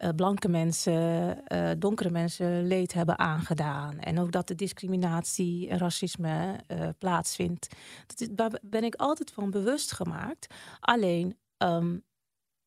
[0.00, 3.98] eh, blanke mensen, eh, donkere mensen leed hebben aangedaan.
[3.98, 7.68] En ook dat de discriminatie en racisme eh, plaatsvindt.
[8.06, 10.54] Dat daar ben ik altijd van bewust gemaakt.
[10.80, 11.98] Alleen ehm,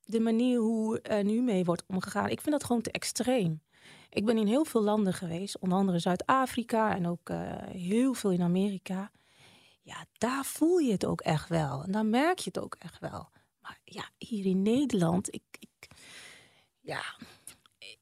[0.04, 3.62] de manier hoe er nu mee wordt omgegaan, ik vind dat gewoon te extreem.
[4.10, 7.32] Ik ben in heel veel landen geweest, onder andere Zuid-Afrika en ook
[7.71, 9.12] heel veel in Amerika.
[9.84, 11.84] Ja, daar voel je het ook echt wel.
[11.84, 13.30] En daar merk je het ook echt wel.
[13.62, 15.88] Maar ja, hier in Nederland, ik, ik
[16.80, 17.02] ja,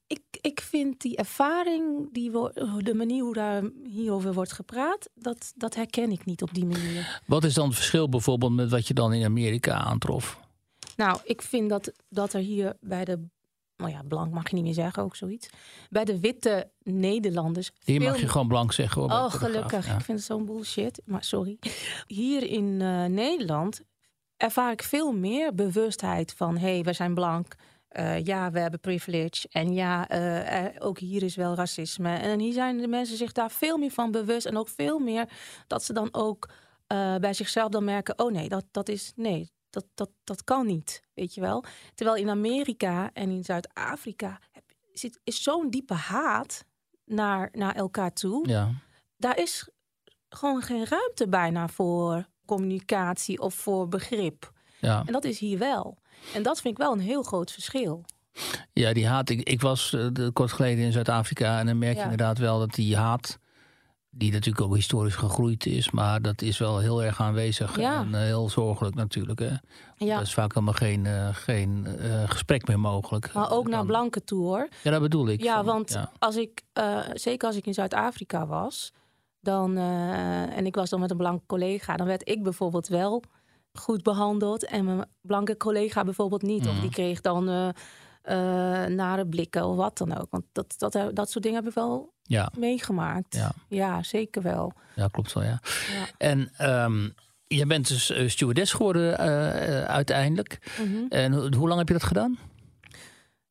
[0.08, 5.54] ik, ik vind die ervaring, die wo- de manier hoe daar hierover wordt gepraat, dat,
[5.56, 7.22] dat herken ik niet op die manier.
[7.26, 10.40] Wat is dan het verschil bijvoorbeeld met wat je dan in Amerika aantrof?
[10.96, 13.28] Nou, ik vind dat, dat er hier bij de,
[13.82, 15.50] nou ja, blank mag je niet meer zeggen, ook zoiets.
[15.90, 17.72] Bij de witte Nederlanders.
[17.84, 19.02] Hier mag je gewoon blank zeggen.
[19.02, 19.86] Hoor, Oh, gelukkig.
[19.88, 19.94] Ja.
[19.96, 21.02] Ik vind het zo'n bullshit.
[21.06, 21.58] Maar sorry.
[22.08, 23.82] Hier in eh, Nederland
[24.38, 26.58] ervaar ik veel meer bewustheid van...
[26.58, 27.56] hé, hey, we zijn blank.
[27.88, 29.48] Eh, ja, we hebben privilege.
[29.52, 32.16] En ja, eh, er- ook hier is wel racisme.
[32.16, 34.46] En hier zijn de mensen zich daar veel meer van bewust.
[34.46, 35.30] En ook veel meer
[35.68, 36.50] dat ze dan ook
[37.20, 38.20] bij zichzelf dan merken...
[38.20, 39.12] oh nee, dat, dat is...
[39.16, 41.64] Nee, dat, dat, dat kan niet, weet je wel.
[41.96, 44.40] Terwijl in Amerika en in Zuid-Afrika...
[44.94, 46.66] zit, is zo'n diepe haat
[47.06, 48.72] naar, naar elkaar toe Ja.
[49.18, 49.70] daar is
[50.30, 54.52] gewoon geen ruimte bijna voor communicatie of voor begrip.
[54.80, 55.04] Ja.
[55.06, 55.98] En dat is hier wel.
[56.34, 58.06] En dat vind ik wel een heel groot verschil.
[58.74, 59.30] Ja, die haat.
[59.30, 62.04] Ik, ik was de- kort geleden in Zuid-Afrika en dan merk je Ja.
[62.04, 63.40] inderdaad wel dat die haat,
[64.14, 68.00] die natuurlijk ook historisch gegroeid is, maar dat is wel heel erg aanwezig Ja.
[68.00, 69.40] en eh, heel zorgelijk natuurlijk.
[69.40, 69.50] Hè.
[69.98, 70.16] Ja.
[70.16, 73.34] Er is vaak helemaal geen, eh, geen eh, gesprek meer mogelijk.
[73.34, 74.68] Maar ook naar blanken toe hoor.
[74.84, 75.42] Ja, dat bedoel ik.
[75.44, 76.12] Ja, Van, want ja.
[76.20, 76.62] als ik,
[77.14, 78.94] zeker als ik in Zuid-Afrika was,
[79.40, 83.24] dan, en ik was dan met een blanke collega, dan werd ik bijvoorbeeld wel
[83.74, 86.68] goed behandeld en mijn blanke collega bijvoorbeeld niet.
[86.68, 86.82] Of Mhm.
[86.82, 87.74] die kreeg dan
[88.96, 90.28] nare blikken of wat dan ook.
[90.30, 93.36] Want dat, dat, dat soort dingen heb ik wel Ja, meegemaakt.
[93.36, 93.52] Ja.
[93.68, 94.74] ja zeker wel.
[94.96, 95.60] ja, klopt wel, ja.
[95.94, 96.06] Ja.
[96.18, 97.10] En ehm
[97.48, 100.72] jij bent dus eh, stewardess geworden eh, eh, uiteindelijk.
[100.82, 101.06] Mhm.
[101.10, 102.38] En ho- hoe lang heb je dat gedaan?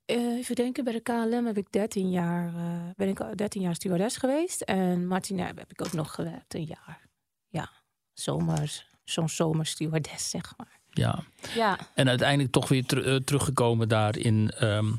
[0.05, 2.63] Eh, even denken, bij de KLM heb ik 13 jaar, eh,
[2.97, 4.61] ben ik al 13 jaar stewardess geweest.
[4.61, 7.09] En Martina heb ik ook nog gewerkt, een jaar.
[7.49, 7.71] Ja,
[8.13, 10.80] zomers, zo'n zomerstewardess, zeg maar.
[11.01, 11.19] Ja.
[11.55, 14.93] Ja, En uiteindelijk toch weer ter- eh, teruggekomen daar in ehm,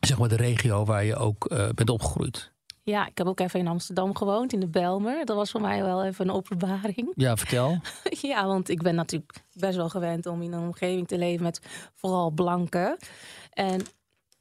[0.00, 2.50] zeg maar de regio waar je ook eh, bent opgegroeid.
[2.82, 5.24] ja, ik heb ook even in Amsterdam gewoond, in de Belmer.
[5.24, 7.12] Dat was voor mij wel even een openbaring.
[7.14, 7.80] Ja, vertel.
[8.30, 11.60] ja, want ik ben natuurlijk best wel gewend om in een omgeving te leven met
[11.94, 12.96] vooral blanken.
[13.52, 13.80] En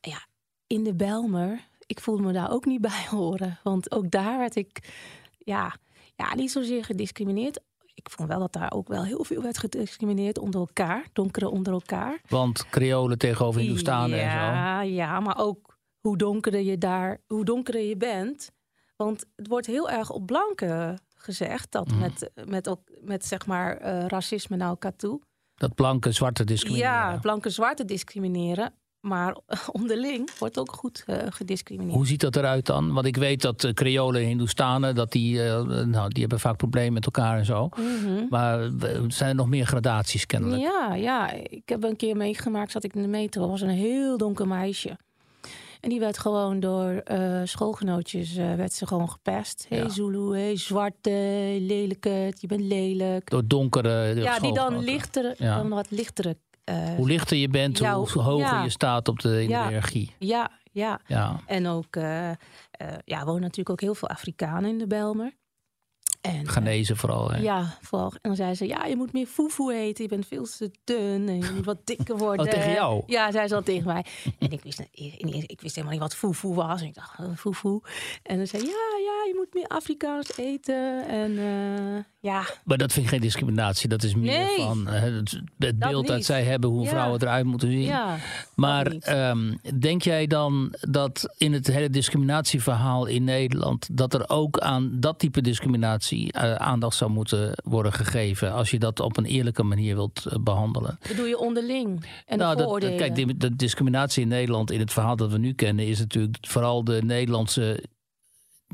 [0.01, 0.25] ja,
[0.67, 3.59] in de Belmer, ik voelde me daar ook niet bij horen.
[3.63, 4.89] Want ook daar werd ik,
[5.37, 5.75] ja,
[6.15, 7.59] ja niet zozeer gediscrimineerd.
[8.03, 11.73] Ik vond wel dat daar ook wel heel veel werd gediscrimineerd onder elkaar, donkeren onder
[11.73, 12.21] elkaar.
[12.27, 14.37] Want Creolen tegenover Hindoestanen en zo.
[14.37, 18.51] Ja, ja, maar ook hoe donkerder je daar, hoe donkerder je bent.
[18.95, 21.99] Want het wordt heel erg op blanken gezegd dat Mhm.
[21.99, 25.21] met, met, ook- met zeg maar eh, racisme naar elkaar toe.
[25.55, 26.91] Dat blanke, zwarte discrimineren.
[26.91, 28.73] Ja, blanke zwarte discrimineren.
[29.01, 29.37] Maar
[29.71, 31.95] onderling wordt ook goed eh, gediscrimineerd.
[31.95, 32.93] Hoe ziet dat eruit dan?
[32.93, 36.57] Want ik weet dat uh, Creolen en Hindoestanen, dat die, eh, nou, die hebben vaak
[36.57, 37.69] problemen met elkaar en zo.
[37.75, 38.25] Mhm.
[38.29, 40.61] Maar eh, er zijn nog meer gradaties kennelijk.
[40.61, 44.17] Ja, ja, ik heb een keer meegemaakt, zat ik in de metro, was een heel
[44.17, 44.97] donker meisje.
[45.81, 49.65] En die werd gewoon door eh, schoolgenootjes eh, werd ze gewoon gepest.
[49.69, 49.91] Hé hey Ja.
[49.91, 51.09] Zulu, hé hey, zwarte,
[51.59, 53.29] lelijke, je bent lelijk.
[53.29, 55.57] Door donkere ja, die dan lichtere, Ja.
[55.57, 56.37] dan wat lichtere.
[56.71, 58.63] Eh, Hoe lichter je bent, hoe hoger ja.
[58.63, 59.67] je staat op de, in de Ja.
[59.67, 60.15] hiërarchie.
[60.19, 60.99] ja, ja.
[61.07, 61.39] Ja.
[61.45, 62.37] En ook, eh eh
[63.05, 65.39] ja, wonen natuurlijk ook heel veel Afrikanen in de Belmer.
[66.21, 67.31] En, Genezen vooral.
[67.31, 67.37] Hè?
[67.37, 68.11] Ja, vooral.
[68.11, 70.03] En dan zei ze, ja, je moet meer foefoe eten.
[70.03, 72.45] Je bent veel te dun en je moet wat dikker worden.
[72.45, 73.03] Oh, tegen jou?
[73.05, 74.05] Ja, zei ze al tegen mij.
[74.39, 74.79] En ik wist,
[75.45, 76.81] ik wist helemaal niet wat foefoe was.
[76.81, 77.81] En ik dacht, foefoe.
[78.23, 81.07] En dan zei ja, ja, je moet meer Afrikaans eten.
[81.07, 82.43] En uh, ja.
[82.63, 83.89] Maar dat vind ik geen discriminatie.
[83.89, 84.57] Dat is meer Nee.
[84.57, 86.07] van uh, het, het beeld niet.
[86.11, 86.89] dat zij hebben hoe Ja.
[86.89, 87.81] vrouwen eruit moeten zien.
[87.81, 88.17] Ja,
[88.55, 93.97] Maar ehm, denk jij dan dat in het hele discriminatieverhaal in Nederland...
[93.97, 98.53] dat er ook aan dat type discriminatie eh, aandacht zou moeten worden gegeven...
[98.53, 100.99] als je dat op een eerlijke manier wilt eh, behandelen?
[101.07, 102.05] bedoel je onderling.
[102.25, 105.37] En nou, de dat, kijk, de, de discriminatie in Nederland in het verhaal dat we
[105.37, 105.87] nu kennen...
[105.87, 107.83] is natuurlijk vooral de Nederlandse...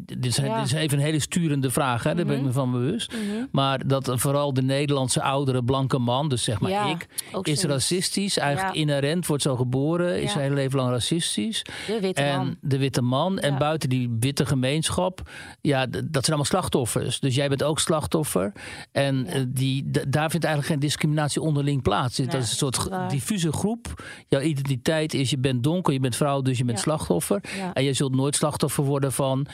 [0.05, 0.55] Dit is, Ja.
[0.57, 2.15] dit is even een hele sturende vraag, hè?
[2.15, 2.47] daar ben ik Mhm.
[2.47, 3.11] me van bewust.
[3.11, 3.45] Mhm.
[3.51, 7.07] Maar dat vooral de Nederlandse oudere blanke man, dus zeg maar Ja, ik,
[7.41, 8.37] is racistisch.
[8.37, 8.81] Eigenlijk Ja.
[8.81, 11.61] inherent, wordt zo geboren, is zijn hele leven lang racistisch.
[11.87, 12.55] De witte en man.
[12.61, 13.39] de witte man.
[13.39, 15.29] En buiten die witte gemeenschap,
[15.61, 17.19] ja, dat zijn allemaal slachtoffers.
[17.19, 18.51] Dus jij bent ook slachtoffer.
[18.91, 22.17] En eh, die, daar vindt eigenlijk geen discriminatie onderling plaats.
[22.17, 23.09] Nee, dat is een soort waar.
[23.09, 24.03] diffuse groep.
[24.27, 27.41] Jouw identiteit is, je bent donker, je bent vrouw, dus je bent slachtoffer.
[27.73, 29.45] En je zult nooit slachtoffer worden van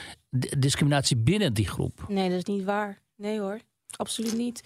[0.58, 2.04] discriminatie binnen die groep.
[2.08, 3.00] Nee, dat is niet waar.
[3.16, 3.60] Nee hoor,
[3.96, 4.62] absoluut niet.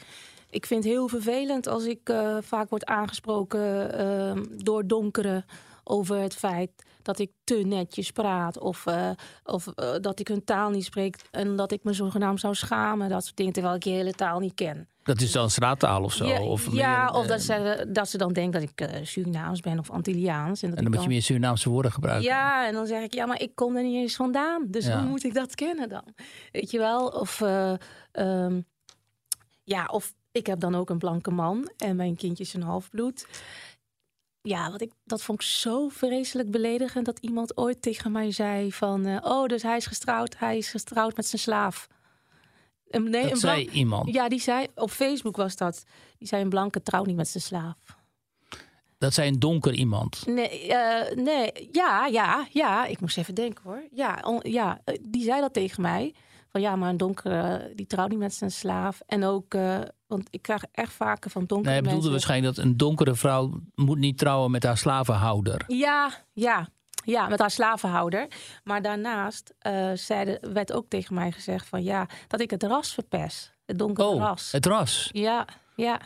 [0.51, 5.45] Ik vind het heel vervelend als ik eh, vaak word aangesproken ehm, door donkeren
[5.89, 6.71] over het feit
[7.03, 9.11] dat ik te netjes praat of, eh,
[9.45, 13.09] of eh, dat ik hun taal niet spreek en dat ik me zogenaamd zou schamen.
[13.09, 14.89] Dat soort dingen, terwijl ik je hele taal niet ken.
[15.03, 16.27] Dat is dan straattaal of zo.
[16.27, 19.05] ja, of ja, meer, of eh, dat ze, dat ze dan denken dat ik eh,
[19.05, 20.63] Surinaams ben of Antilliaans.
[20.63, 22.29] En, dat En dan moet je meer Surinaamse woorden gebruiken.
[22.29, 24.67] ja, en dan zeg ik, ja, maar ik kom er niet eens vandaan.
[24.69, 25.01] Dus Ja.
[25.01, 26.05] hoe moet ik dat kennen dan?
[26.53, 27.07] Weet je wel?
[27.07, 27.73] Of, eh,
[28.13, 28.61] ehm,
[29.65, 33.27] ja, of ik heb dan ook een blanke man en mijn kindje is een halfbloed.
[34.49, 38.73] Ja, wat ik, dat vond ik zo vreselijk beledigend dat iemand ooit tegen mij zei
[38.73, 39.07] van...
[39.07, 41.89] eh, oh, dus hij is getrouwd, hij is getrouwd met zijn slaaf.
[42.89, 44.13] Een, nee, dat een zei iemand.
[44.15, 45.85] Ja, die zei, op Facebook was dat.
[46.19, 47.77] Die zei een blanke trouwt niet met zijn slaaf.
[48.99, 50.27] Dat zei een donker iemand.
[50.27, 52.87] Nee, eh, nee, ja, ja, ja.
[52.87, 53.83] Ik moest even denken hoor.
[53.91, 56.15] Ja, on- ja, eh, die zei dat tegen mij.
[56.49, 59.01] Van ja, maar een donkere, die trouwt niet met zijn slaaf.
[59.07, 59.55] En ook,
[60.09, 63.51] want ik krijg echt vaker van donkere Nee, hij bedoelde waarschijnlijk dat een donkere vrouw
[63.75, 65.65] moet niet trouwen met haar slavenhouder.
[65.67, 66.69] Ja, ja,
[67.05, 68.27] ja, met haar slavenhouder.
[68.65, 72.93] Maar daarnaast eh, zeiden, werd ook tegen mij gezegd van ja, dat ik het ras
[72.95, 73.53] verpest.
[73.67, 74.53] Het donkere Oh, ras.
[74.53, 75.09] het ras.
[75.13, 75.45] Ja,
[75.77, 76.01] ja.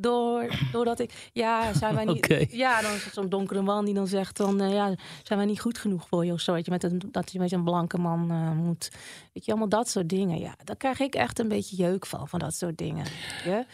[0.00, 3.94] Door, doordat ik, ja, zijn wij niet, ja, dan is het zo'n donkere man die
[3.94, 6.64] dan zegt dan, eh, ja, zijn wij niet goed genoeg voor je of zo, weet
[6.64, 8.90] je, met een, dat je met een blanke man eh, moet,
[9.32, 12.28] weet je, allemaal dat soort dingen, ja, daar krijg ik echt een beetje jeuk van,
[12.28, 13.04] van dat soort dingen,
[13.44, 13.64] je.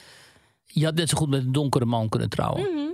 [0.66, 2.72] Je had net zo goed met een donkere man kunnen trouwen.
[2.74, 2.92] Mhm.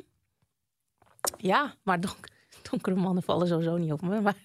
[1.36, 2.28] Ja, maar donk-
[2.70, 4.36] donkere mannen vallen sowieso niet op me, maar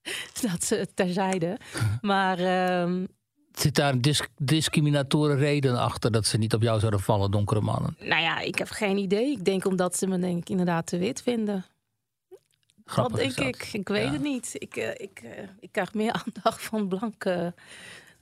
[0.50, 1.56] dat ze terzijde,
[2.00, 3.06] maar ehm,
[3.62, 7.60] Zit daar een dis discriminatoren reden achter dat ze niet op jou zouden vallen, donkere
[7.60, 7.96] mannen?
[8.00, 10.98] nou ja, ik heb geen idee, ik denk omdat ze me denk ik inderdaad te
[10.98, 11.64] wit vinden.
[12.84, 13.66] Grappig is denk dat.
[13.66, 13.72] ik?
[13.72, 14.12] Ik weet Ja.
[14.12, 14.50] het niet.
[14.58, 17.54] Ik, eh, ik, eh, ik krijg meer aandacht van blanke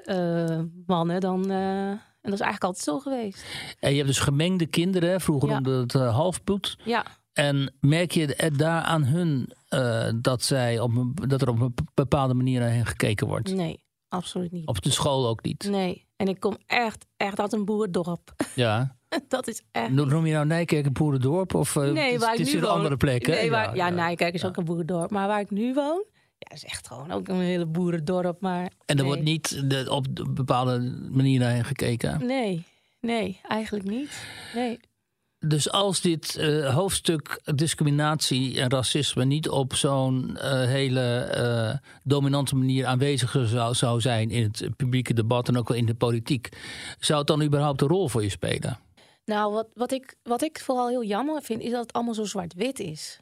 [0.04, 1.50] eh, mannen dan.
[1.50, 3.44] en dat is eigenlijk altijd zo geweest.
[3.80, 5.54] En je hebt dus gemengde kinderen, vroeger Ja.
[5.54, 6.76] noemde het halfbloed.
[6.84, 9.52] Ja, En merk je daar aan hun
[10.22, 10.92] dat, zij op
[11.28, 13.54] dat er op een bepaalde manier naar hen gekeken wordt?
[13.54, 14.66] nee, absoluut niet.
[14.66, 15.68] Op de school ook niet.
[15.70, 16.06] Nee.
[16.16, 18.34] En ik kom echt, echt uit een boerdorp.
[18.54, 18.96] Ja.
[19.28, 19.90] dat is echt.
[19.90, 21.54] Noem je nou Nijkerk een boerendorp?
[21.54, 23.34] Of eh, Nee, het, waar het ik is een andere plek, hè?
[23.34, 23.94] Nee, waar, ja, ja.
[23.94, 24.48] Nijkerk is Ja.
[24.48, 25.10] ook een boerendorp.
[25.10, 26.04] Maar waar ik nu woon,
[26.38, 28.40] ja, is echt gewoon ook een hele boerendorp.
[28.40, 29.04] Maar En er nee.
[29.04, 32.26] wordt niet de, op bepaalde manier naar gekeken.
[32.26, 32.64] Nee,
[33.00, 34.24] nee, eigenlijk niet.
[34.54, 34.80] Nee.
[35.46, 42.56] Dus als dit eh, hoofdstuk discriminatie en racisme niet op zo'n eh, hele eh, dominante
[42.56, 46.48] manier aanwezig zou, zou zijn in het publieke debat en ook wel in de politiek,
[46.98, 48.78] zou het dan überhaupt een rol voor je spelen?
[49.24, 52.24] Nou, wat, wat, ik, wat ik vooral heel jammer vind, is dat het allemaal zo
[52.24, 53.18] zwart-wit is.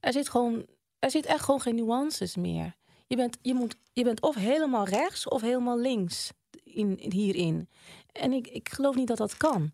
[0.00, 0.66] Er zit gewoon,
[0.98, 2.74] er zit echt gewoon geen nuances meer.
[3.06, 6.30] Je bent, je moet, je bent of helemaal rechts of helemaal links
[6.64, 7.68] in, hierin.
[8.12, 9.72] En ik, ik geloof niet dat dat kan.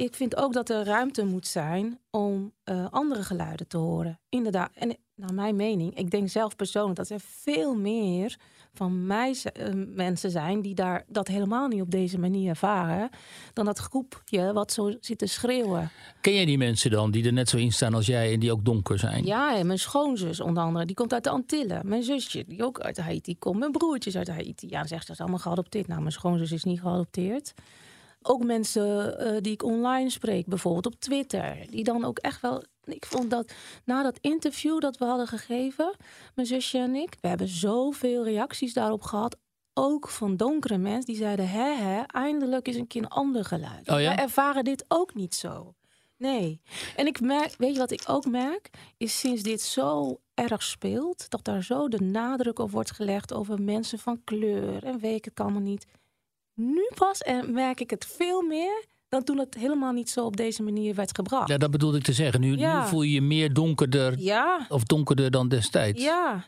[0.00, 4.20] Ik vind ook dat er ruimte moet zijn om eh, andere geluiden te horen.
[4.28, 4.70] Inderdaad.
[4.74, 8.36] En naar mijn mening, ik denk zelf persoonlijk dat er veel meer
[8.72, 13.10] van mij eh, mensen zijn die daar dat helemaal niet op deze manier ervaren.
[13.52, 15.90] Dan dat groepje wat zo zit te schreeuwen.
[16.20, 18.52] Ken jij die mensen dan die er net zo in staan als jij en die
[18.52, 19.24] ook donker zijn?
[19.24, 21.88] Ja, en mijn schoonzus onder andere, die komt uit de Antillen.
[21.88, 23.58] Mijn zusje, die ook uit Haiti komt.
[23.58, 24.68] Mijn broertjes uit Haiti.
[24.68, 25.86] Ja, dan zegt ze, dat is allemaal geadopteerd.
[25.86, 27.54] Nou, mijn schoonzus is niet geadopteerd.
[28.22, 31.66] Ook mensen eh, die ik online spreek, bijvoorbeeld op Twitter.
[31.70, 32.64] Die dan ook echt wel...
[32.84, 33.52] Ik vond dat
[33.84, 35.96] na dat interview dat we hadden gegeven,
[36.34, 37.16] mijn zusje en ik...
[37.20, 39.36] We hebben zoveel reacties daarop gehad.
[39.74, 41.48] Ook van donkere mensen die zeiden...
[41.48, 43.88] Hè, hè, eindelijk is een keer een ander geluid.
[43.88, 44.14] Oh ja?
[44.14, 45.74] Wij ervaren dit ook niet zo.
[46.16, 46.60] Nee.
[46.96, 48.70] En ik merk, weet je wat ik ook merk?
[48.96, 53.62] Is sinds dit zo erg speelt, dat daar zo de nadruk op wordt gelegd over
[53.62, 55.86] mensen van kleur en weet ik het allemaal niet.
[56.54, 60.36] Nu pas en merk ik het veel meer dan toen het helemaal niet zo op
[60.36, 61.48] deze manier werd gebracht.
[61.48, 62.40] Ja, dat bedoelde ik te zeggen.
[62.40, 62.82] Nu, Ja.
[62.82, 66.02] nu voel je je meer donkerder Ja, of donkerder dan destijds.
[66.02, 66.44] ja.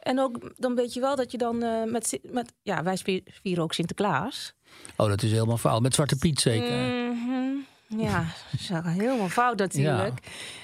[0.00, 3.62] En ook dan weet je wel dat je dan eh, met, met ja, wij vieren
[3.64, 4.54] ook Sinterklaas.
[4.96, 5.82] Oh, dat is helemaal fout.
[5.82, 6.76] Met Zwarte Piet zeker.
[6.76, 7.38] Mhm.
[8.00, 10.18] Ja, dat is helemaal fout natuurlijk.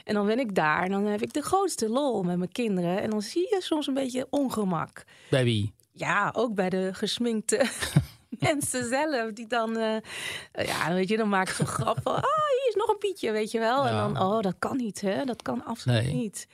[0.04, 3.02] En dan ben ik daar en dan heb ik de grootste lol met mijn kinderen.
[3.02, 5.04] En dan zie je soms een beetje ongemak.
[5.30, 5.72] Bij wie?
[5.92, 7.66] Ja, ook bij de gesminkte
[8.50, 9.32] mensen zelf.
[9.32, 9.96] Die dan, eh,
[10.66, 12.14] ja, weet je, dan maak ik zo'n grap van...
[12.14, 13.86] Ah, hier is nog een Pietje, weet je wel.
[13.86, 15.24] En dan, oh, dat kan niet, hè.
[15.24, 16.14] Dat kan absoluut Nee.
[16.14, 16.46] niet.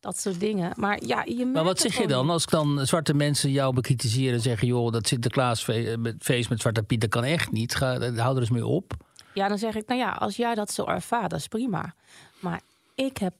[0.00, 0.72] Dat soort dingen.
[0.76, 4.40] Maar ja, je Maar wat zeg je dan als dan zwarte mensen jou bekritiseren en
[4.40, 7.74] zeggen: joh, dat Sinterklaasfeest met Zwarte Piet, dat kan echt niet.
[7.74, 8.92] Ga, hou er eens mee op.
[9.34, 11.94] Ja, dan zeg ik, nou ja, als jij dat zo ervaart, dat is prima.
[12.40, 12.60] Maar
[12.94, 13.34] ik heb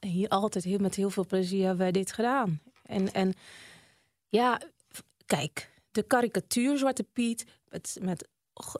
[0.00, 2.60] hier altijd heel, met heel veel plezier hebben wij dit gedaan.
[2.82, 3.34] En, en
[4.28, 4.60] ja,
[5.26, 8.28] kijk, de karikatuur Zwarte Piet met, met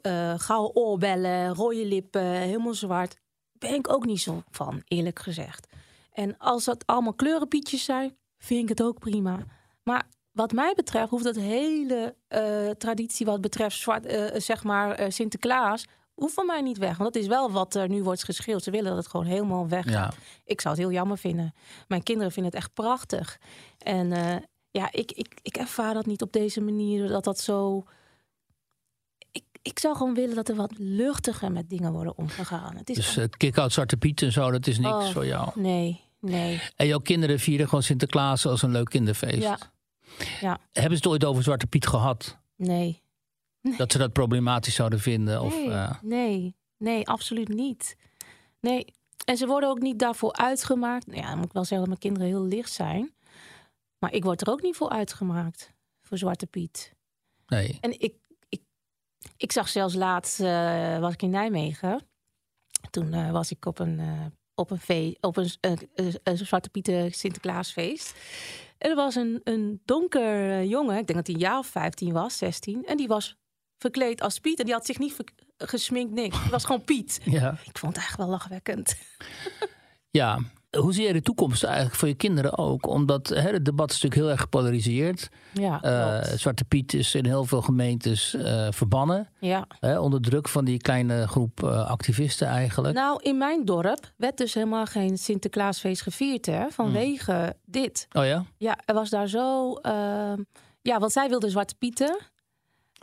[0.03, 3.17] eh gouden oorbellen, rode lippen, helemaal zwart,
[3.53, 5.67] ben ik ook niet zo van, eerlijk gezegd.
[6.13, 9.39] En als dat allemaal kleurenpietjes zijn, vind ik het ook prima.
[9.83, 15.13] Maar wat mij betreft hoeft dat hele eh, traditie wat betreft zwart, eh, zeg maar
[15.13, 16.97] Sinterklaas hoeft van mij niet weg.
[16.97, 18.63] Want dat is wel wat er nu wordt geschreeuwd.
[18.63, 20.13] Ze willen dat het gewoon helemaal weg Ja.
[20.45, 21.55] Ik zou het heel jammer vinden.
[21.89, 23.39] Mijn kinderen vinden het echt prachtig.
[23.79, 24.37] En eh,
[24.75, 27.85] ja, ik, ik, ik ervaar dat niet op deze manier, dat dat zo...
[29.33, 32.77] Ik, ik zou gewoon willen dat er wat luchtiger met dingen worden omgegaan.
[32.77, 35.11] Het is Dus het kick-out Zwarte Piet en zo, dat is niks Oh.
[35.11, 35.51] voor jou.
[35.55, 36.61] Nee, nee.
[36.77, 39.43] En jouw kinderen vieren gewoon Sinterklaas als een leuk kinderfeest.
[39.43, 39.59] Ja,
[40.41, 42.39] ja, Hebben ze het ooit over Zwarte Piet gehad?
[42.57, 43.03] nee.
[43.77, 45.41] Dat ze dat problematisch zouden vinden?
[45.43, 47.97] Of, Nee, eh, nee, nee, absoluut niet.
[48.61, 48.85] Nee,
[49.25, 51.07] en ze worden ook niet daarvoor uitgemaakt.
[51.07, 53.13] Nou Ja, dan moet ik wel zeggen dat mijn kinderen heel licht zijn.
[54.05, 56.93] Maar ik word er ook niet voor uitgemaakt, voor Zwarte Piet.
[57.47, 57.79] nee.
[57.81, 58.15] En ik,
[58.49, 58.63] ik,
[59.37, 62.07] ik zag zelfs laatst, eh, was ik in Nijmegen.
[62.91, 65.51] Toen eh, was ik op een, eh, op een, fe- op een,
[66.37, 68.15] Zwarte Pieten Sinterklaasfeest.
[68.79, 72.13] En er was een, een donker jongen, ik denk dat hij een jaar of 15
[72.13, 72.85] was, 16.
[72.85, 73.37] En die was
[73.79, 74.59] verkleed als Piet.
[74.59, 75.17] En die had zich niet
[75.59, 76.43] gesminkt, niks.
[76.43, 77.21] Het was gewoon Piet.
[77.25, 77.51] Ja.
[77.53, 78.97] Ik vond het eigenlijk wel lachwekkend.
[80.11, 80.39] ja.
[80.77, 82.87] Hoe zie je de toekomst eigenlijk voor je kinderen ook?
[82.87, 85.29] Omdat hè, het debat is natuurlijk heel erg gepolariseerd.
[85.53, 86.37] Ja, Eh.
[86.37, 89.29] Zwarte Piet is in heel veel gemeentes eh, verbannen.
[89.41, 89.67] ja.
[89.81, 92.95] Hè, onder druk van die kleine groep eh, activisten eigenlijk.
[92.95, 96.69] Nou, in mijn dorp werd dus helemaal geen Sinterklaasfeest gevierd, hè?
[96.71, 98.07] Vanwege dit.
[98.13, 98.45] Oh ja?
[98.57, 99.75] Ja, er was daar zo...
[99.75, 100.43] ehm,
[100.83, 102.17] ja, want zij wilden Zwarte Pieten.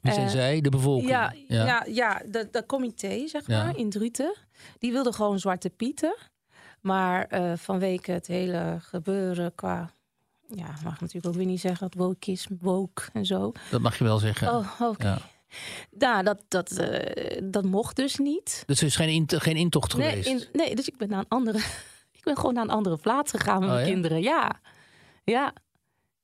[0.01, 0.61] Wie zijn zij?
[0.61, 1.09] De bevolking?
[1.09, 1.85] Ja, ja.
[1.89, 4.35] ja, dat, dat comité, zeg maar, in Druten.
[4.79, 6.15] Die wilde gewoon Zwarte Pieten.
[6.81, 9.91] Maar eh, vanwege het hele gebeuren qua...
[10.47, 13.51] Ja, mag natuurlijk ook weer niet zeggen dat woke is, woke en zo.
[13.69, 14.55] Dat mag je wel zeggen.
[14.55, 15.07] Oh, oké.
[15.07, 15.17] Ja.
[15.97, 18.63] Nou, dat, dat, eh, dat mocht dus niet.
[18.65, 20.27] Dus er is geen, geen intocht Nee, geweest?
[20.29, 21.57] in- nee, dus ik ben naar een andere...
[22.17, 23.91] ik ben gewoon naar een andere plaats gegaan met Oh, mijn ja?
[23.91, 24.21] kinderen.
[24.21, 24.59] Ja,
[25.23, 25.53] ja.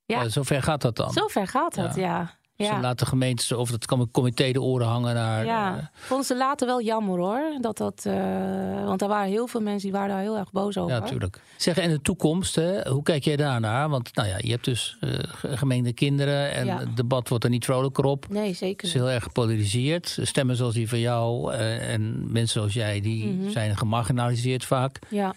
[0.05, 0.29] ja.
[0.29, 1.11] Zover gaat dat dan?
[1.11, 2.01] Zo ver gaat het, Ja.
[2.01, 2.37] ja.
[2.57, 2.79] Ze Ja.
[2.81, 5.45] laten gemeentes of het kan een comité de oren hangen naar.
[5.45, 7.57] Ja, eh, vonden ze later wel jammer hoor.
[7.61, 10.77] Dat dat, eh, want er waren heel veel mensen die waren daar heel erg boos
[10.77, 10.93] over.
[10.95, 11.41] ja, natuurlijk.
[11.57, 13.89] Zeg, en de toekomst, hè, hoe kijk jij daarnaar?
[13.89, 14.97] Want nou ja, je hebt dus
[15.43, 16.77] gemeende kinderen en Ja.
[16.79, 18.25] het debat wordt er niet vrolijker op.
[18.29, 19.03] Nee, Het zeker is niet.
[19.03, 20.17] heel erg gepolariseerd.
[20.21, 23.49] Stemmen zoals die van jou en mensen zoals jij, die Mhm.
[23.49, 24.99] zijn gemarginaliseerd vaak.
[25.09, 25.33] Ja.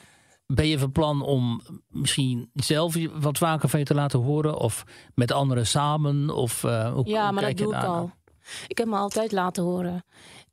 [0.52, 4.58] Ben je van plan om misschien zelf wat vaker van je te laten horen?
[4.58, 4.84] Of
[5.14, 6.30] met anderen samen?
[6.30, 8.10] Of, eh, hoe, ja, hoe maar dat doe ik al.
[8.66, 10.04] Ik heb me altijd laten horen.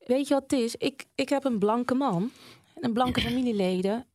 [0.05, 0.75] Weet je wat het is?
[0.75, 2.31] Ik, ik heb een blanke man
[2.75, 4.05] en een blanke familieleden.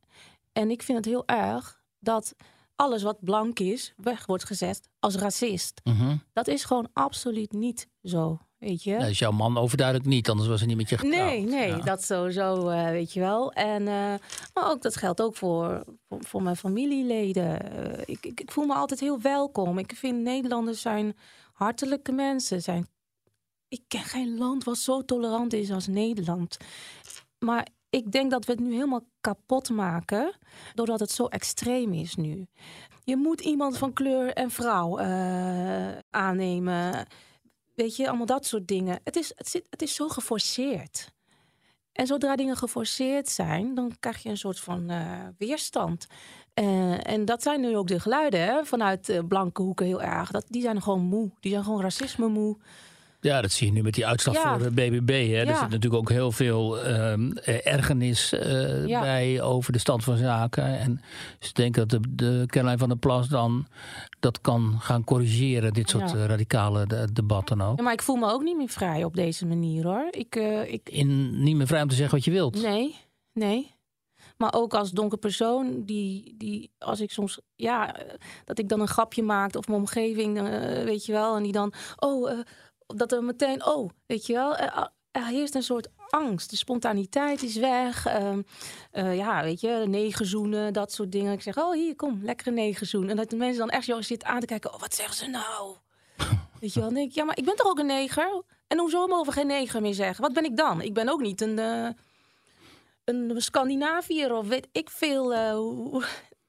[0.53, 2.35] En ik vind het heel erg dat
[2.75, 5.81] alles wat blank is, weg wordt gezet als racist.
[5.83, 6.17] Mhm.
[6.33, 8.95] Dat is gewoon absoluut niet zo, weet je?
[8.95, 11.29] Is jouw man overduidelijk niet, anders was hij niet met je getrouwd.
[11.29, 11.77] Nee, nee, Ja.
[11.77, 13.51] dat sowieso, eh, weet je wel.
[13.51, 14.13] En, eh,
[14.53, 17.71] maar ook dat geldt ook voor, voor, voor mijn familieleden.
[17.71, 19.77] Eh, ik, ik, ik voel me altijd heel welkom.
[19.77, 21.15] Ik vind Nederlanders zijn
[21.53, 22.61] hartelijke mensen.
[22.61, 22.87] Zijn,
[23.67, 26.57] ik ken geen land wat zo tolerant is als Nederland.
[27.39, 30.33] Maar ik denk dat we het nu helemaal kapot maken,
[30.73, 32.45] doordat het zo extreem is nu.
[33.03, 34.99] Je moet iemand van kleur en vrouw
[36.09, 37.07] aannemen.
[37.75, 38.99] Weet je, allemaal dat soort dingen.
[39.03, 41.11] Het is, het, zit, het is zo geforceerd.
[41.91, 46.07] En zodra dingen geforceerd zijn, dan krijg je een soort van eh, weerstand.
[46.53, 50.31] Eh, en dat zijn nu ook de geluiden hè, vanuit eh, blanke hoeken heel erg.
[50.31, 51.31] Dat, die zijn gewoon moe.
[51.39, 52.57] Die zijn gewoon racisme moe.
[53.23, 54.57] Ja, dat zie je nu met die uitslag Ja.
[54.59, 55.09] voor de BBB.
[55.31, 55.37] Hè.
[55.43, 57.13] Er zit natuurlijk ook heel veel eh,
[57.67, 58.99] ergernis eh, Ja.
[59.01, 60.63] bij over de stand van zaken.
[60.79, 61.01] En
[61.39, 63.67] ze denken dat de, de Caroline van der Plas dan
[64.19, 65.73] dat kan gaan corrigeren.
[65.73, 67.77] Dit soort eh, radicale de- debatten ook.
[67.77, 70.07] Ja, maar ik voel me ook niet meer vrij op deze manier hoor.
[70.11, 72.61] Ik, eh, ik, In, niet meer vrij om te zeggen wat je wilt.
[72.61, 72.95] Nee,
[73.33, 73.71] nee.
[74.37, 78.13] Maar ook als donker persoon, die, die als ik soms, ja, eh,
[78.45, 81.51] dat ik dan een grapje maak of mijn omgeving, eh, weet je wel, en die
[81.51, 82.37] dan, oh, eh,
[82.87, 84.57] dat er meteen, oh, weet je wel,
[85.13, 86.49] er heerst een soort angst.
[86.49, 88.05] De spontaniteit is weg.
[88.05, 88.41] Ehm,
[88.91, 91.33] eh, ja, weet je, negerzoenen, dat soort dingen.
[91.33, 93.09] Ik zeg, oh, hier, kom, lekkere negerzoen.
[93.09, 95.27] En dat de mensen dan echt zo zitten aan te kijken, oh, wat zeggen ze
[95.27, 95.75] nou?
[96.59, 98.43] Weet je wel, dan denk ik, ja, maar ik ben toch ook een neger?
[98.67, 100.23] En hoezo mogen we geen neger meer zeggen?
[100.23, 100.81] Wat ben ik dan?
[100.81, 101.89] Ik ben ook niet een, eh,
[103.03, 105.33] een Scandinaviër of weet ik veel.
[105.33, 106.03] eh,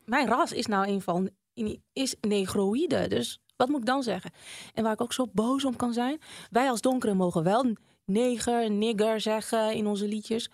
[0.04, 1.30] mijn ras is nou een van,
[1.92, 3.08] is negroïde.
[3.08, 4.30] Dus wat moet ik dan zeggen?
[4.74, 6.18] En waar ik ook zo boos om kan zijn.
[6.50, 10.50] Wij als donkeren mogen wel neger, nigger zeggen in onze liedjes.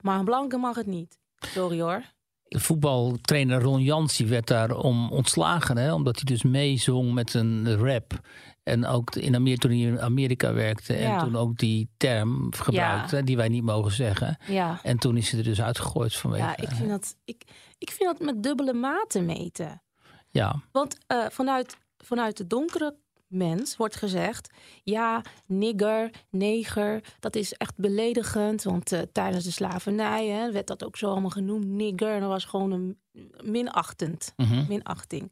[0.00, 1.18] Maar een blanke mag het niet.
[1.36, 2.02] Sorry hoor.
[2.42, 5.76] De voetbaltrainer Ron Jans die werd daarom ontslagen.
[5.76, 8.20] Hè, omdat hij dus meezong met een rap.
[8.62, 10.94] En ook in Amerika, toen hij in Amerika werkte.
[10.94, 11.18] En Ja.
[11.24, 14.38] toen ook die term gebruikte die wij niet mogen zeggen.
[14.46, 14.80] Ja.
[14.82, 16.44] En toen is hij er dus uitgegooid vanwege.
[16.44, 17.42] Ja, ik vind dat, ik,
[17.78, 19.82] ik vind dat met dubbele maten meten.
[20.30, 22.94] Ja, Want eh, vanuit, vanuit de donkere
[23.26, 24.50] mens wordt gezegd...
[24.84, 28.62] ja, nigger, neger, dat is echt beledigend.
[28.62, 32.14] Want eh, tijdens de slavernij hè, werd dat ook zo allemaal genoemd, nigger.
[32.14, 32.98] En dat was gewoon een
[33.44, 34.64] minachtend, Mhm.
[34.68, 35.30] minachting.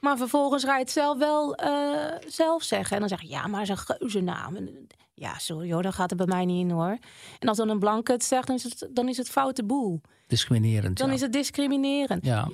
[0.00, 2.92] Maar vervolgens ga je het zelf wel eh, zelf zeggen.
[2.94, 4.56] En dan zeg je, ja, maar het is een geuzennaam.
[4.56, 6.98] En, Ja, sorry hoor, dat gaat er bij mij niet in hoor.
[7.38, 10.00] En als dan een blanke het zegt, dan is het, dan is het foute boel.
[10.26, 10.98] discriminerend.
[10.98, 11.14] Dan ja.
[11.14, 12.48] is het discriminerend Ja,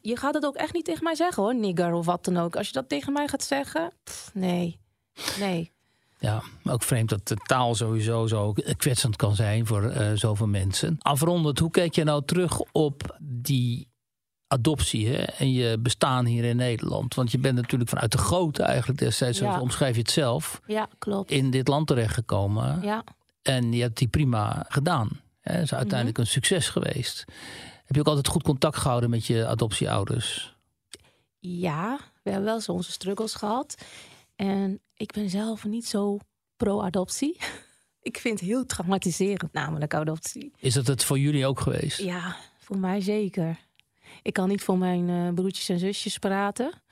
[0.00, 2.56] je gaat het ook echt niet tegen mij zeggen hoor, nigger of wat dan ook.
[2.56, 4.78] Als je dat tegen mij gaat zeggen, pff, nee,
[5.38, 5.70] nee.
[6.18, 10.96] ja, ook vreemd dat de taal sowieso zo kwetsend kan zijn voor eh, zoveel mensen.
[10.98, 13.90] Afrondend, hoe kijk je nou terug op die
[14.46, 17.14] adoptie hè, en je bestaan hier in Nederland?
[17.14, 19.54] Want je bent natuurlijk vanuit de grote eigenlijk destijds, Ja.
[19.54, 21.30] zo omschrijf je het zelf, Ja, klopt.
[21.30, 22.82] in dit land terechtgekomen.
[22.82, 23.04] Ja,
[23.42, 25.08] En je hebt die prima gedaan.
[25.40, 26.26] Het is uiteindelijk Mhm.
[26.26, 27.24] een succes geweest.
[27.92, 30.56] Heb je ook altijd goed contact gehouden met je adoptieouders?
[31.38, 33.84] ja, we hebben wel zo onze struggles gehad.
[34.36, 36.18] En ik ben zelf niet zo
[36.56, 37.36] pro-adoptie.
[38.00, 40.52] Ik vind het heel traumatiserend, namelijk adoptie.
[40.56, 41.98] Is dat het voor jullie ook geweest?
[41.98, 43.58] Ja, voor mij zeker.
[44.22, 46.82] Ik kan niet voor mijn eh, broertjes en zusjes praten.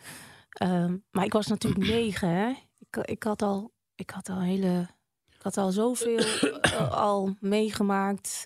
[0.51, 2.49] Ehm, maar ik was natuurlijk negen, hè.
[2.79, 4.89] Ik, ik, had al, ik had al hele...
[5.29, 6.19] Ik had al zoveel
[6.61, 8.45] eh, al meegemaakt.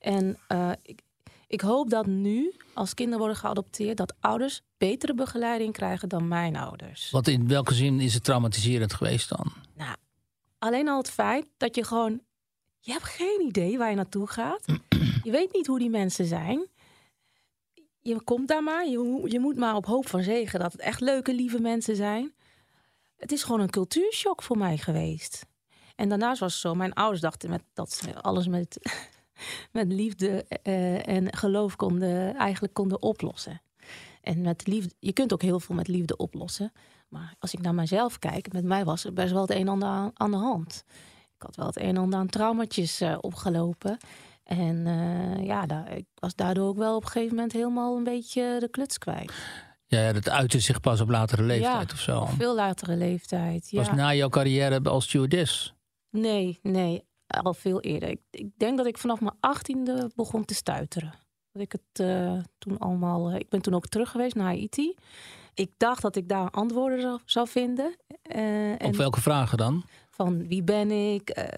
[0.00, 1.00] En eh, ik,
[1.46, 3.96] ik hoop dat nu, als kinderen worden geadopteerd...
[3.96, 7.10] dat ouders betere begeleiding krijgen dan mijn ouders.
[7.10, 9.52] Want in welke zin is het traumatiserend geweest dan?
[9.74, 9.96] Nou,
[10.58, 12.20] alleen al het feit dat je gewoon...
[12.80, 14.64] Je hebt geen idee waar je naartoe gaat.
[15.22, 16.66] Je weet niet hoe die mensen zijn.
[18.00, 18.86] Je komt daar maar.
[18.86, 22.34] Je, je moet maar op hoop van zegen dat het echt leuke, lieve mensen zijn.
[23.16, 25.46] Het is gewoon een cultuurshock voor mij geweest.
[25.96, 28.78] En daarnaast was het zo, mijn ouders dachten met, dat ze alles met,
[29.72, 33.60] met liefde eh, en geloof konden, eigenlijk konden oplossen.
[34.22, 36.72] En met liefde, je kunt ook heel veel met liefde oplossen.
[37.08, 39.68] Maar als ik naar mezelf kijk, met mij was er best wel het een en
[39.68, 40.84] ander aan, aan de hand.
[41.36, 43.98] Ik had wel het een en ander aan traumatjes uh, opgelopen.
[44.44, 48.04] En uh, ja, daar, ik was daardoor ook wel op een gegeven moment helemaal een
[48.04, 49.32] beetje de kluts kwijt.
[49.86, 52.20] Ja, dat uitte zich pas op latere leeftijd ja, of zo.
[52.20, 53.70] Op veel latere leeftijd.
[53.70, 53.78] Ja.
[53.78, 55.74] Was na jouw carrière als stewardess?
[56.10, 58.08] Nee, nee, al veel eerder.
[58.08, 61.14] Ik, ik denk dat ik vanaf mijn achttiende begon te stuiteren.
[61.52, 63.30] Dat ik het uh, toen allemaal.
[63.30, 64.94] Uh, ik ben toen ook terug geweest naar Haiti.
[65.54, 67.96] Ik dacht dat ik daar antwoorden zou, zou vinden.
[68.36, 69.84] Uh, op en welke vragen dan?
[70.10, 71.48] Van wie ben ik?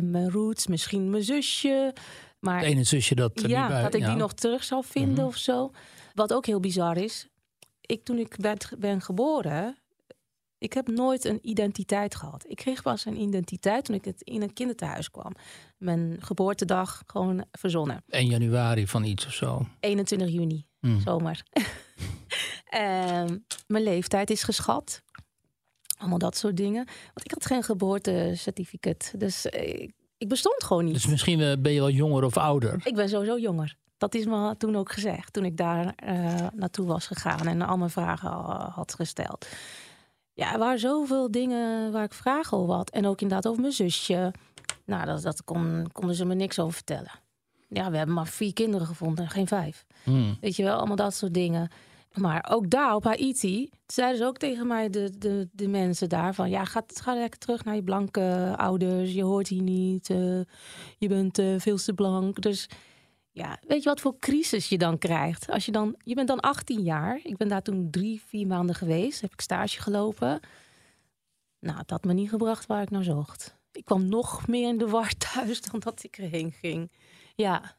[0.00, 1.94] mijn roots, misschien mijn zusje.
[2.38, 3.40] Maar het ene zusje dat.
[3.46, 4.08] ja, bij, dat ik ja.
[4.08, 5.26] die nog terug zou vinden mm -hmm.
[5.26, 5.70] of zo.
[6.14, 7.28] Wat ook heel bizar is.
[7.80, 9.81] Ik, toen ik ben, ben geboren,
[10.62, 12.44] ik heb nooit een identiteit gehad.
[12.48, 15.32] Ik kreeg pas een identiteit toen ik het in een kinderthuis kwam.
[15.78, 18.02] Mijn geboortedag gewoon verzonnen.
[18.08, 19.66] 1 januari van iets of zo.
[19.80, 21.00] 21 juni, mm.
[21.00, 21.42] zomer.
[22.74, 23.44] um,
[23.74, 25.02] mijn leeftijd is geschat.
[25.98, 26.84] Allemaal dat soort dingen.
[26.84, 29.12] Want ik had geen geboortecertificaat.
[29.16, 30.94] Dus ik, ik bestond gewoon niet.
[30.94, 32.80] Dus misschien ben je wel jonger of ouder?
[32.84, 33.76] Ik ben sowieso jonger.
[33.98, 35.32] Dat is me toen ook gezegd.
[35.32, 38.30] Toen ik daar uh, naartoe was gegaan en al mijn vragen
[38.70, 39.46] had gesteld.
[40.34, 42.90] Ja, er waren zoveel dingen waar ik vragen over had.
[42.90, 44.32] En ook inderdaad over mijn zusje.
[44.84, 47.10] Nou, dat, dat kon, konden ze me niks over vertellen.
[47.68, 49.84] Ja, we hebben maar vier kinderen gevonden, geen vijf.
[50.02, 50.36] Hmm.
[50.40, 51.70] Weet je wel, allemaal dat soort dingen.
[52.12, 56.34] Maar ook daar op Haiti zeiden ze ook tegen mij, de, de, de mensen daar,
[56.34, 59.12] van ja, ga, ga lekker terug naar je blanke ouders.
[59.12, 60.10] Je hoort hier niet.
[60.10, 60.40] Uh,
[60.98, 62.40] je bent uh, veel te blank.
[62.40, 62.68] Dus
[63.32, 65.50] ja, weet je wat voor crisis je dan krijgt?
[65.50, 67.20] Als je dan, je bent dan 18 jaar.
[67.22, 69.20] Ik ben daar toen drie, vier maanden geweest.
[69.20, 70.40] Heb ik stage gelopen.
[71.58, 73.56] Nou, dat had me niet gebracht waar ik naar zocht.
[73.72, 76.92] Ik kwam nog meer in de war thuis dan dat ik erheen ging.
[77.34, 77.76] Ja.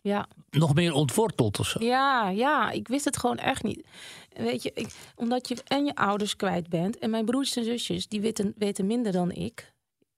[0.00, 0.28] Ja.
[0.50, 1.84] Nog meer ontworteld of zo?
[1.84, 3.86] Ja, ja, ik wist het gewoon echt niet.
[4.28, 6.98] Weet je, ik, omdat je en je ouders kwijt bent.
[6.98, 9.71] En mijn broers en zusjes, die weten, weten minder dan ik.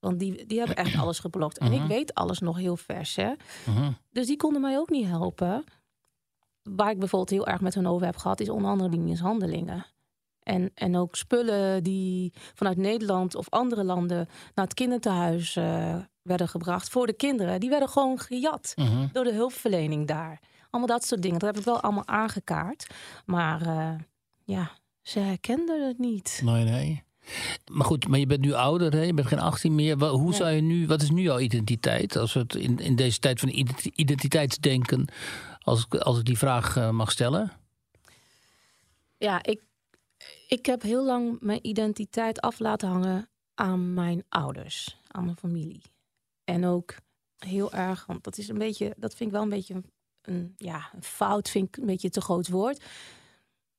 [0.05, 1.59] Want die, die hebben echt alles geblokt.
[1.59, 1.83] En Mhm.
[1.83, 3.33] ik weet alles nog heel vers, hè.
[3.67, 3.93] Mhm.
[4.11, 5.65] Dus die konden mij ook niet helpen.
[6.63, 9.87] Waar ik bijvoorbeeld heel erg met hun over heb gehad, is onder andere die mishandelingen.
[10.43, 16.49] En, en ook spullen die vanuit Nederland of andere landen naar het kinderthuis uh, werden
[16.49, 17.61] gebracht voor de kinderen.
[17.61, 19.07] Die werden gewoon gejat Mhm.
[19.13, 20.41] door de hulpverlening daar.
[20.71, 21.39] Allemaal dat soort dingen.
[21.39, 22.87] Dat heb ik wel allemaal aangekaart.
[23.27, 23.95] Maar uh,
[24.45, 24.71] ja,
[25.03, 26.41] ze herkenden het niet.
[26.45, 27.03] Nee, nee.
[27.73, 29.03] Maar goed, maar je bent nu ouder, hè?
[29.03, 30.05] je bent geen 18 meer.
[30.05, 32.17] Hoe zou je nu, wat is nu jouw identiteit?
[32.17, 35.09] Als we het in, in deze tijd van identi- identiteitsdenken,
[35.61, 37.53] als ik, als ik die vraag eh, mag stellen.
[39.17, 39.63] Ja, ik,
[40.49, 45.83] ik heb heel lang mijn identiteit af laten hangen aan mijn ouders, aan mijn familie.
[46.45, 46.95] En ook
[47.39, 49.91] heel erg, want dat is een beetje, dat vind ik wel een beetje een,
[50.23, 52.85] een, ja, een fout, vind ik een beetje te groot woord.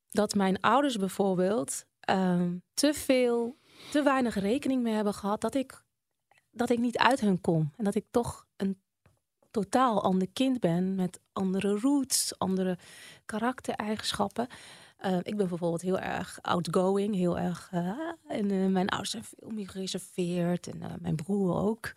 [0.09, 3.57] Dat mijn ouders bijvoorbeeld ehm, te veel,
[3.91, 5.83] te weinig rekening mee hebben gehad dat ik,
[6.51, 7.71] dat ik niet uit hun kom.
[7.77, 8.77] En dat ik toch een
[9.51, 12.77] totaal ander kind ben met andere roots, andere
[13.25, 14.47] karaktereigenschappen.
[15.05, 17.69] Uh, ik ben bijvoorbeeld heel erg outgoing, heel erg.
[17.73, 21.93] Uh, en uh, mijn ouders zijn veel meer gereserveerd en uh, mijn broer ook.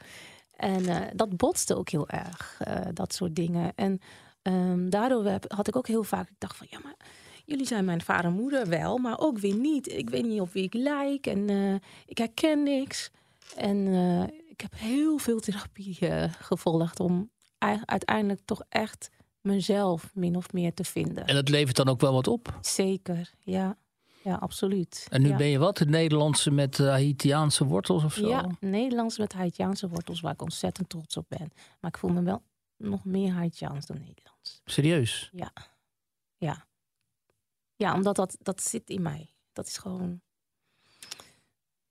[0.56, 2.60] En dat botste ook heel erg,
[2.92, 3.72] dat soort dingen.
[3.74, 4.00] En
[4.42, 6.96] um, daardoor had ik ook heel vaak gedacht van ja, maar
[7.48, 9.92] jullie zijn mijn vader en moeder wel, maar ook weer niet.
[9.92, 11.74] Ik weet niet op wie ik lijk en uh,
[12.06, 13.10] ik herken niks.
[13.56, 17.30] En uh, ik heb heel veel therapie uh, gevolgd om
[17.84, 21.26] uiteindelijk toch echt mezelf min of meer te vinden.
[21.26, 22.58] En dat levert dan ook wel wat op?
[22.60, 23.76] Zeker, ja.
[24.22, 25.06] Ja, absoluut.
[25.10, 25.36] En nu ja.
[25.36, 25.78] ben je wat?
[25.78, 28.28] Het Nederlandse met Haitiaanse wortels of zo?
[28.28, 31.52] Ja, Nederlands met Haitiaanse wortels, waar ik ontzettend trots op ben.
[31.80, 32.42] Maar ik voel me wel
[32.76, 34.60] nog meer Haitiaans dan Nederlands.
[34.64, 35.30] Serieus?
[35.32, 35.52] Ja.
[36.36, 36.66] Ja.
[37.78, 39.30] Ja, omdat dat, dat zit in mij.
[39.52, 40.20] Dat is gewoon...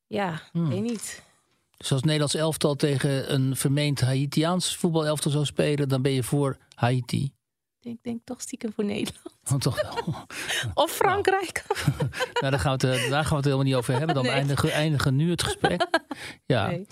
[0.07, 0.69] Ja, Hmm.
[0.69, 1.23] weet niet.
[1.77, 6.57] Dus als Nederlands elftal tegen een vermeend Haitiaans voetbalelftal zou spelen, dan ben je voor
[6.75, 7.31] Haiti.
[7.81, 9.35] Ik denk toch stiekem voor Nederland.
[9.43, 10.15] Want toch wel.
[10.83, 11.63] Of Frankrijk.
[12.41, 14.15] nou, daar, gaan we het, daar gaan we het helemaal niet over hebben.
[14.15, 14.33] Dan Nee.
[14.33, 15.87] eindigen, eindigen nu het gesprek.
[16.45, 16.67] Ja.
[16.67, 16.87] Nee.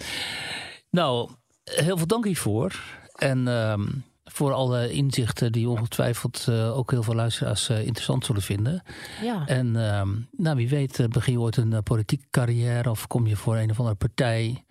[0.89, 1.30] Nou,
[1.64, 2.84] heel veel dank hiervoor.
[3.16, 3.88] En ehm,
[4.32, 8.84] voor alle inzichten die ongetwijfeld eh, ook heel veel luisteraars eh, interessant zullen vinden.
[9.21, 9.47] Ja.
[9.47, 13.36] En ehm, nou, wie weet eh, begin je ooit een politieke carrière of kom je
[13.36, 14.63] voor een of andere partij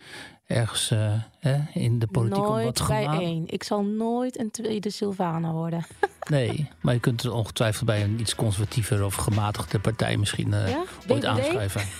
[0.46, 3.44] ergens eh, hè, in de politiek om wat nooit bij één.
[3.46, 5.84] Ik zal nooit een tweede Sylvana worden.
[6.24, 10.68] Nee, maar je kunt er ongetwijfeld bij een iets conservatiever of gematigde partij misschien eh,
[10.68, 10.84] Ja?
[11.08, 11.82] ooit aanschrijven.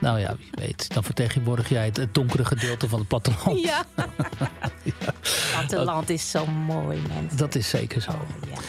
[0.00, 0.94] Nou ja, wie weet.
[0.94, 3.60] Dan vertegenwoordig jij het, het donkere gedeelte van het platteland.
[3.64, 3.84] Ja.
[5.52, 7.38] Platteland is zo mooi, mensen.
[7.38, 8.10] Dat is zeker zo.
[8.10, 8.60] Oh, ja.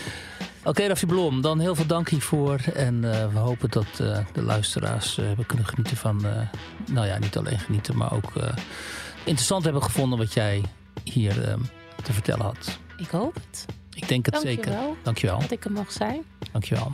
[0.64, 2.60] Oké, Raffi Blom, dan heel veel dank hiervoor.
[2.74, 3.96] En eh, we hopen dat
[4.34, 6.26] de luisteraars hebben kunnen genieten van...
[6.92, 8.34] nou ja, niet alleen genieten, maar ook
[9.28, 10.20] interessant hebben gevonden...
[10.20, 10.64] wat jij
[11.04, 11.54] hier eh,
[12.04, 12.80] te vertellen had.
[12.98, 13.66] Ik hoop het.
[13.94, 14.72] Ik denk het zeker.
[14.72, 15.40] Dankjewel Dankjewel.
[15.40, 16.24] dat ik er mag zijn.
[16.52, 16.92] Dankjewel.